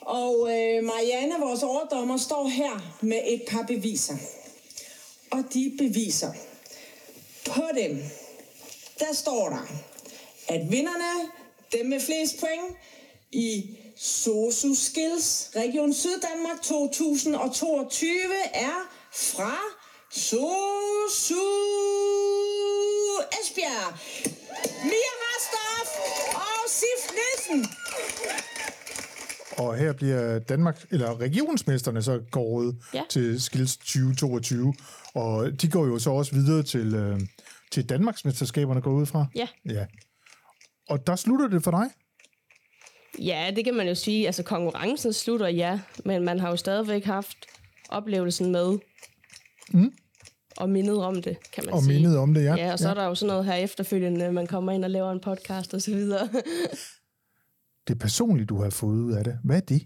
Og 0.00 0.34
øh, 0.34 0.84
Marianne, 0.84 1.34
vores 1.40 1.62
overdommer, 1.62 2.16
står 2.16 2.48
her 2.48 2.96
med 3.00 3.20
et 3.26 3.42
par 3.48 3.62
beviser. 3.62 4.16
Og 5.30 5.44
de 5.54 5.74
beviser. 5.78 6.32
På 7.46 7.62
dem, 7.74 8.02
der 8.98 9.14
står 9.14 9.48
der, 9.48 9.66
at 10.48 10.70
vinderne, 10.70 11.30
dem 11.72 11.86
med 11.86 12.00
flest 12.00 12.40
point, 12.40 12.76
i 13.32 13.76
SOSU 13.96 14.74
Skills 14.74 15.50
Region 15.56 15.94
Syddanmark 15.94 16.62
2022 16.62 18.08
er 18.54 18.90
fra 19.12 19.58
SOSU 20.10 21.36
Esbjerg. 23.40 23.98
Sif 26.78 27.12
Nielsen. 27.16 27.70
Og 29.58 29.76
her 29.76 29.92
bliver 29.92 30.38
Danmark, 30.38 30.84
eller 30.90 31.20
regionsmesterne 31.20 32.02
så 32.02 32.20
kåret 32.30 32.76
Ja. 32.94 33.02
til 33.10 33.42
Skills 33.42 33.76
2022. 33.76 34.74
Og 35.14 35.62
de 35.62 35.70
går 35.70 35.86
jo 35.86 35.98
så 35.98 36.10
også 36.10 36.32
videre 36.34 36.62
til, 36.62 36.94
øh, 36.94 37.20
til 37.70 37.88
Danmarksmesterskaberne 37.88 38.80
går 38.80 38.90
ud 38.92 39.06
fra. 39.06 39.26
Ja. 39.34 39.48
ja. 39.68 39.86
Og 40.88 41.06
der 41.06 41.16
slutter 41.16 41.48
det 41.48 41.64
for 41.64 41.70
dig? 41.70 41.90
Ja, 43.18 43.50
det 43.56 43.64
kan 43.64 43.74
man 43.74 43.88
jo 43.88 43.94
sige. 43.94 44.26
Altså, 44.26 44.42
konkurrencen 44.42 45.12
slutter, 45.12 45.48
ja. 45.48 45.80
Men 46.04 46.24
man 46.24 46.40
har 46.40 46.50
jo 46.50 46.56
stadigvæk 46.56 47.04
haft 47.04 47.36
oplevelsen 47.88 48.52
med. 48.52 48.78
Mm. 49.70 49.92
Og 50.56 50.70
mindet 50.70 51.04
om 51.04 51.22
det, 51.22 51.36
kan 51.52 51.64
man 51.64 51.74
Og 51.74 51.82
sige. 51.82 51.94
mindet 52.00 52.18
om 52.18 52.34
det, 52.34 52.44
ja. 52.44 52.54
Ja, 52.54 52.72
og 52.72 52.78
så 52.78 52.84
ja. 52.84 52.90
er 52.90 52.94
der 52.94 53.04
jo 53.04 53.14
sådan 53.14 53.28
noget 53.28 53.44
her 53.44 53.54
efterfølgende, 53.54 54.32
man 54.32 54.46
kommer 54.46 54.72
ind 54.72 54.84
og 54.84 54.90
laver 54.90 55.12
en 55.12 55.20
podcast 55.20 55.74
og 55.74 55.82
så 55.82 55.90
videre. 55.90 56.28
Det 57.88 57.98
personlige, 57.98 58.46
du 58.46 58.62
har 58.62 58.70
fået 58.70 58.96
ud 58.96 59.12
af 59.12 59.24
det. 59.24 59.38
Hvad 59.44 59.56
er 59.56 59.60
det? 59.60 59.82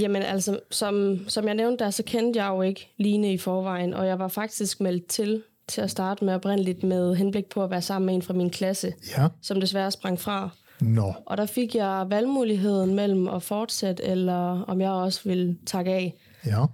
Jamen 0.00 0.22
altså, 0.22 0.60
som, 0.70 1.18
som 1.28 1.46
jeg 1.46 1.54
nævnte 1.54 1.84
der, 1.84 1.90
så 1.90 2.02
kendte 2.02 2.42
jeg 2.44 2.48
jo 2.48 2.62
ikke 2.62 2.94
Line 2.96 3.32
i 3.32 3.38
forvejen, 3.38 3.94
og 3.94 4.06
jeg 4.06 4.18
var 4.18 4.28
faktisk 4.28 4.80
meldt 4.80 5.06
til 5.06 5.42
til 5.68 5.80
at 5.80 5.90
starte 5.90 6.24
med 6.24 6.34
oprindeligt 6.34 6.82
med 6.82 7.14
henblik 7.14 7.46
på 7.46 7.64
at 7.64 7.70
være 7.70 7.82
sammen 7.82 8.06
med 8.06 8.14
en 8.14 8.22
fra 8.22 8.34
min 8.34 8.50
klasse, 8.50 8.94
Ja. 9.18 9.28
som 9.42 9.60
desværre 9.60 9.90
sprang 9.90 10.20
fra. 10.20 10.50
Nå. 10.80 11.12
Og 11.26 11.36
der 11.36 11.46
fik 11.46 11.74
jeg 11.74 12.06
valgmuligheden 12.08 12.94
mellem 12.94 13.28
at 13.28 13.42
fortsætte, 13.42 14.04
eller 14.04 14.62
om 14.62 14.80
jeg 14.80 14.90
også 14.90 15.20
ville 15.24 15.56
takke 15.66 15.92
af. 15.92 16.14
Ja. 16.46 16.64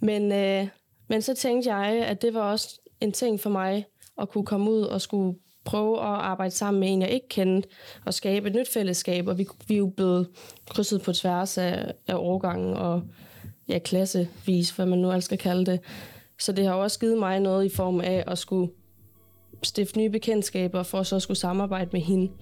Men, 0.00 0.32
øh, 0.32 0.68
men 1.08 1.22
så 1.22 1.34
tænkte 1.34 1.74
jeg, 1.74 1.86
at 1.86 2.22
det 2.22 2.34
var 2.34 2.52
også 2.52 2.80
en 3.00 3.12
ting 3.12 3.40
for 3.40 3.50
mig 3.50 3.86
at 4.20 4.28
kunne 4.28 4.44
komme 4.44 4.70
ud 4.70 4.82
og 4.82 5.00
skulle 5.00 5.38
prøve 5.64 5.98
at 5.98 6.04
arbejde 6.04 6.50
sammen 6.50 6.80
med 6.80 6.88
en, 6.92 7.02
jeg 7.02 7.10
ikke 7.10 7.28
kendte, 7.28 7.68
og 8.06 8.14
skabe 8.14 8.48
et 8.48 8.54
nyt 8.54 8.72
fællesskab. 8.72 9.26
Og 9.26 9.38
vi, 9.38 9.46
vi 9.66 9.74
er 9.74 9.78
jo 9.78 9.92
blevet 9.96 10.28
krydset 10.70 11.02
på 11.02 11.12
tværs 11.12 11.58
af, 11.58 11.92
af 12.06 12.14
årgangen 12.14 12.74
og 12.74 13.02
ja, 13.68 13.78
klassevis, 13.78 14.70
hvad 14.70 14.86
man 14.86 14.98
nu 14.98 15.10
altså 15.10 15.26
skal 15.26 15.38
kalde 15.38 15.66
det. 15.66 15.80
Så 16.38 16.52
det 16.52 16.66
har 16.66 16.72
også 16.72 16.98
givet 16.98 17.18
mig 17.18 17.40
noget 17.40 17.64
i 17.64 17.68
form 17.76 18.00
af 18.00 18.24
at 18.26 18.38
skulle 18.38 18.70
stifte 19.62 19.98
nye 19.98 20.10
bekendtskaber, 20.10 20.82
for 20.82 21.02
så 21.02 21.16
at 21.16 21.22
skulle 21.22 21.38
samarbejde 21.38 21.90
med 21.92 22.00
hende. 22.00 22.32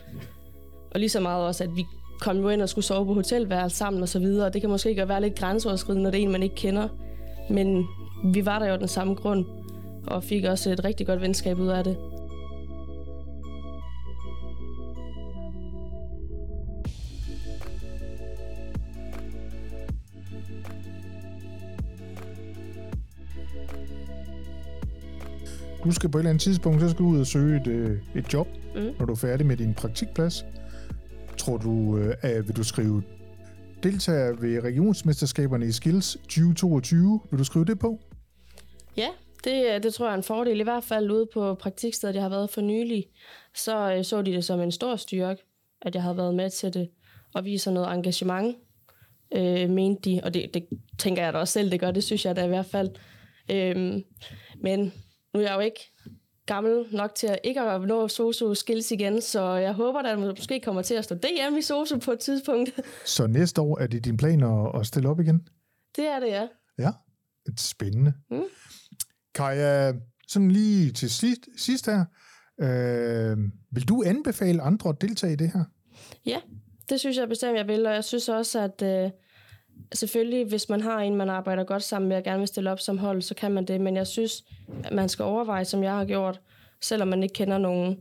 Og 0.91 1.01
lige 1.01 1.11
så 1.11 1.21
meget 1.21 1.47
også, 1.47 1.65
at 1.65 1.77
vi 1.77 1.85
kom 2.21 2.37
jo 2.37 2.49
ind 2.49 2.63
og 2.63 2.69
skulle 2.69 2.85
sove 2.85 3.07
på 3.07 3.15
hotelværelse 3.15 3.77
sammen 3.77 4.03
og 4.03 4.09
så 4.09 4.19
videre. 4.19 4.51
Det 4.51 4.61
kan 4.61 4.71
måske 4.71 4.97
godt 4.97 5.09
være 5.09 5.21
lidt 5.21 5.39
grænseoverskridende, 5.39 6.03
når 6.03 6.11
det 6.11 6.19
er 6.19 6.23
en, 6.23 6.33
man 6.33 6.43
ikke 6.43 6.55
kender. 6.55 6.89
Men 7.51 7.87
vi 8.25 8.47
var 8.47 8.59
der 8.59 8.67
jo 8.67 8.73
af 8.73 8.79
den 8.79 8.89
samme 8.89 9.15
grund, 9.15 9.45
og 10.07 10.25
fik 10.25 10.45
også 10.45 10.71
et 10.71 10.85
rigtig 10.85 11.07
godt 11.07 11.21
venskab 11.21 11.59
ud 11.59 11.69
af 11.69 11.85
det. 11.85 11.97
Du 25.85 25.93
skal 25.93 26.11
på 26.11 26.19
et 26.19 26.21
eller 26.21 26.31
andet 26.31 26.43
tidspunkt, 26.43 26.81
så 26.81 26.89
skal 26.89 26.99
du 26.99 27.09
ud 27.09 27.21
og 27.21 27.27
søge 27.27 27.61
et, 27.61 27.67
øh, 27.67 27.99
et 28.15 28.33
job, 28.33 28.49
mm. 28.75 28.81
når 28.99 29.07
du 29.07 29.13
er 29.13 29.17
færdig 29.17 29.47
med 29.47 29.57
din 29.57 29.75
praktikplads. 29.75 30.45
Tror 31.39 31.57
du, 31.57 31.99
øh, 31.99 32.15
at 32.21 32.49
vil 32.49 32.57
du 32.57 32.65
skrive 32.65 33.03
deltager 33.83 34.33
ved 34.33 34.65
regionsmesterskaberne 34.65 35.67
i 35.67 35.73
Skills 35.73 36.15
2022? 36.15 37.21
Vil 37.31 37.39
du 37.39 37.45
skrive 37.45 37.65
det 37.65 37.79
på? 37.79 38.01
Ja, 38.97 39.09
det, 39.45 39.75
øh, 39.75 39.83
det 39.83 39.95
tror 39.95 40.07
jeg 40.07 40.13
er 40.13 40.17
en 40.17 40.23
fordel. 40.23 40.61
I 40.61 40.63
hvert 40.63 40.85
fald 40.85 41.11
ude 41.11 41.27
på 41.35 41.55
praktikstedet, 41.55 42.15
jeg 42.15 42.23
har 42.23 42.29
været 42.29 42.51
for 42.51 42.61
nylig, 42.61 43.07
så 43.55 43.93
øh, 43.93 44.05
så 44.05 44.23
de 44.23 44.33
det 44.33 44.45
som 44.45 44.61
en 44.61 44.73
stor 44.73 44.97
styrke, 44.97 45.43
at 45.83 45.95
jeg 45.95 46.03
havde 46.03 46.17
været 46.17 46.35
med 46.35 46.51
til 46.51 46.75
det, 46.75 46.89
og 47.35 47.45
viser 47.45 47.71
noget 47.71 47.95
engagement, 47.95 48.57
øh, 49.37 49.71
mente 49.71 50.11
de. 50.11 50.21
Og 50.25 50.35
det, 50.35 50.55
det 50.55 50.67
tænker 50.99 51.25
jeg 51.25 51.33
da 51.33 51.39
også 51.39 51.53
selv, 51.53 51.71
det 51.71 51.81
gør. 51.81 51.91
Det 51.91 52.05
synes 52.05 52.25
jeg 52.25 52.37
da 52.37 52.45
i 52.45 52.49
hvert 52.49 52.67
fald. 52.67 52.91
Øhm, 53.51 54.05
men 54.61 54.93
nu 55.35 55.41
er 55.41 55.45
jeg 55.45 55.55
jo 55.55 55.61
ikke 55.61 55.93
gammel 56.47 56.87
nok 56.93 57.15
til 57.15 57.27
at 57.27 57.39
ikke 57.45 57.61
at 57.61 57.83
nå 57.83 58.09
sosu 58.09 58.55
skills 58.55 58.91
igen, 58.91 59.21
så 59.21 59.55
jeg 59.55 59.73
håber, 59.73 59.99
at 59.99 60.05
der 60.05 60.17
måske 60.17 60.61
kommer 60.61 60.83
til 60.83 60.95
at 60.95 61.05
stå 61.05 61.15
DM 61.15 61.57
i 61.57 61.63
sosu 61.63 61.99
på 61.99 62.13
et 62.13 62.19
tidspunkt. 62.19 62.71
Så 63.05 63.27
næste 63.27 63.61
år 63.61 63.79
er 63.79 63.87
det 63.87 64.05
din 64.05 64.17
plan 64.17 64.43
at, 64.43 64.81
at 64.81 64.87
stille 64.87 65.09
op 65.09 65.21
igen? 65.21 65.49
det 65.97 66.07
er 66.07 66.21
det, 66.21 66.29
ja. 66.29 66.47
Ja, 66.79 66.91
spændende. 67.59 68.13
Mm. 68.31 68.43
Kaja, 69.35 69.93
sådan 70.29 70.51
lige 70.51 70.93
til 70.93 71.11
sidst, 71.11 71.41
sidst 71.57 71.87
her, 71.87 72.05
øh, 72.61 73.39
vil 73.71 73.89
du 73.89 74.03
anbefale 74.07 74.63
andre 74.63 74.91
at 74.91 75.01
deltage 75.01 75.33
i 75.33 75.37
det 75.37 75.53
her? 75.53 75.65
Ja, 76.27 76.41
det 76.89 77.01
synes 77.01 77.17
jeg 77.17 77.29
bestemt, 77.29 77.57
jeg 77.57 77.69
vil, 77.69 77.87
og 77.87 77.95
jeg 77.95 78.05
synes 78.05 78.29
også, 78.29 78.61
at 78.61 78.83
øh, 78.83 79.11
selvfølgelig, 79.93 80.47
hvis 80.47 80.69
man 80.69 80.81
har 80.81 81.01
en, 81.01 81.17
man 81.17 81.31
arbejder 81.31 81.65
godt 81.65 81.83
sammen 81.83 82.09
med, 82.09 82.17
og 82.17 82.23
gerne 82.23 82.39
vil 82.39 82.49
stille 82.49 82.71
op 82.71 82.81
som 82.81 82.99
hold, 82.99 83.23
så 83.23 83.35
kan 83.35 83.53
man 83.53 83.65
det, 83.65 83.81
men 83.81 83.97
jeg 83.97 84.07
synes, 84.07 84.45
at 84.85 84.93
man 84.93 85.09
skal 85.09 85.23
overveje, 85.23 85.65
som 85.65 85.83
jeg 85.83 85.93
har 85.93 86.05
gjort, 86.05 86.41
selvom 86.81 87.09
man 87.09 87.23
ikke 87.23 87.33
kender 87.33 87.59
nogen, 87.59 87.99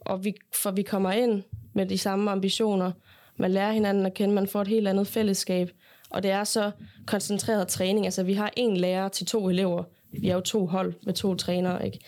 og 0.00 0.24
vi, 0.24 0.34
for 0.54 0.70
vi 0.70 0.82
kommer 0.82 1.12
ind 1.12 1.42
med 1.72 1.86
de 1.86 1.98
samme 1.98 2.30
ambitioner, 2.30 2.92
man 3.36 3.50
lærer 3.50 3.72
hinanden 3.72 4.06
at 4.06 4.14
kende, 4.14 4.34
man 4.34 4.46
får 4.46 4.60
et 4.60 4.68
helt 4.68 4.88
andet 4.88 5.06
fællesskab, 5.06 5.70
og 6.10 6.22
det 6.22 6.30
er 6.30 6.44
så 6.44 6.70
koncentreret 7.06 7.68
træning, 7.68 8.06
altså 8.06 8.22
vi 8.22 8.34
har 8.34 8.52
en 8.56 8.76
lærer 8.76 9.08
til 9.08 9.26
to 9.26 9.48
elever, 9.48 9.84
vi 10.10 10.28
er 10.28 10.34
jo 10.34 10.40
to 10.40 10.66
hold 10.66 10.94
med 11.02 11.14
to 11.14 11.34
trænere, 11.34 11.86
ikke? 11.86 11.98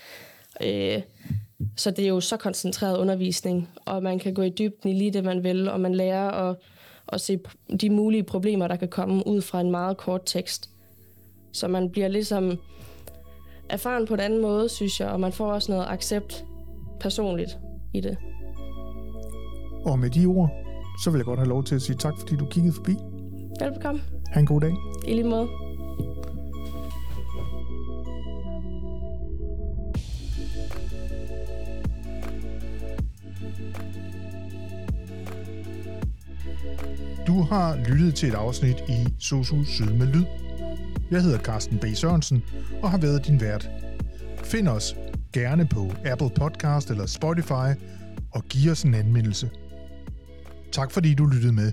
Øh, 0.62 1.03
så 1.77 1.91
det 1.91 2.05
er 2.05 2.09
jo 2.09 2.21
så 2.21 2.37
koncentreret 2.37 2.99
undervisning, 2.99 3.69
og 3.85 4.03
man 4.03 4.19
kan 4.19 4.35
gå 4.35 4.43
i 4.43 4.49
dybden 4.49 4.91
i 4.91 4.95
lige 4.95 5.11
det, 5.11 5.25
man 5.25 5.45
vil, 5.45 5.69
og 5.69 5.81
man 5.81 5.95
lærer 5.95 6.31
at, 6.31 6.57
at 7.09 7.21
se 7.21 7.38
de 7.81 7.90
mulige 7.90 8.23
problemer, 8.23 8.69
der 8.69 8.77
kan 8.77 8.88
komme 8.88 9.27
ud 9.27 9.42
fra 9.42 9.61
en 9.61 9.71
meget 9.71 9.97
kort 9.97 10.21
tekst. 10.25 10.71
Så 11.53 11.69
man 11.69 11.90
bliver 11.90 12.09
ligesom 12.09 12.59
erfaren 13.69 14.07
på 14.07 14.14
en 14.14 14.21
anden 14.21 14.42
måde, 14.42 14.69
synes 14.69 15.01
jeg, 15.01 15.09
og 15.09 15.21
man 15.21 15.33
får 15.33 15.53
også 15.53 15.73
noget 15.73 15.87
accept 15.88 16.45
personligt 17.01 17.59
i 17.95 18.01
det. 18.01 18.16
Og 19.85 19.99
med 19.99 20.11
de 20.11 20.27
ord, 20.27 20.51
så 21.05 21.11
vil 21.11 21.19
jeg 21.19 21.25
godt 21.25 21.38
have 21.38 21.49
lov 21.49 21.64
til 21.64 21.75
at 21.75 21.83
sige 21.83 21.97
tak, 21.97 22.14
fordi 22.19 22.37
du 22.37 22.47
kiggede 22.47 22.75
forbi. 22.75 22.97
Velbekomme. 23.61 24.01
Ha' 24.33 24.40
en 24.40 24.47
god 24.47 24.61
dag. 24.61 24.73
I 25.09 25.14
lige 25.14 25.25
måde. 25.25 25.66
Du 37.37 37.42
har 37.42 37.77
lyttet 37.88 38.14
til 38.14 38.29
et 38.29 38.35
afsnit 38.35 38.77
i 38.88 39.14
Sosu 39.18 39.64
Syd 39.64 39.87
med 39.87 40.07
Lyd. 40.07 40.25
Jeg 41.11 41.22
hedder 41.22 41.38
Carsten 41.38 41.79
B. 41.79 41.85
Sørensen 41.94 42.42
og 42.83 42.90
har 42.90 42.99
været 42.99 43.27
din 43.27 43.40
vært. 43.40 43.70
Find 44.44 44.68
os 44.68 44.96
gerne 45.33 45.66
på 45.66 45.92
Apple 46.05 46.31
Podcast 46.37 46.90
eller 46.90 47.07
Spotify 47.07 47.68
og 48.33 48.44
giv 48.49 48.70
os 48.70 48.83
en 48.83 48.94
anmeldelse. 48.94 49.51
Tak 50.72 50.90
fordi 50.90 51.14
du 51.14 51.27
lyttede 51.27 51.53
med. 51.53 51.72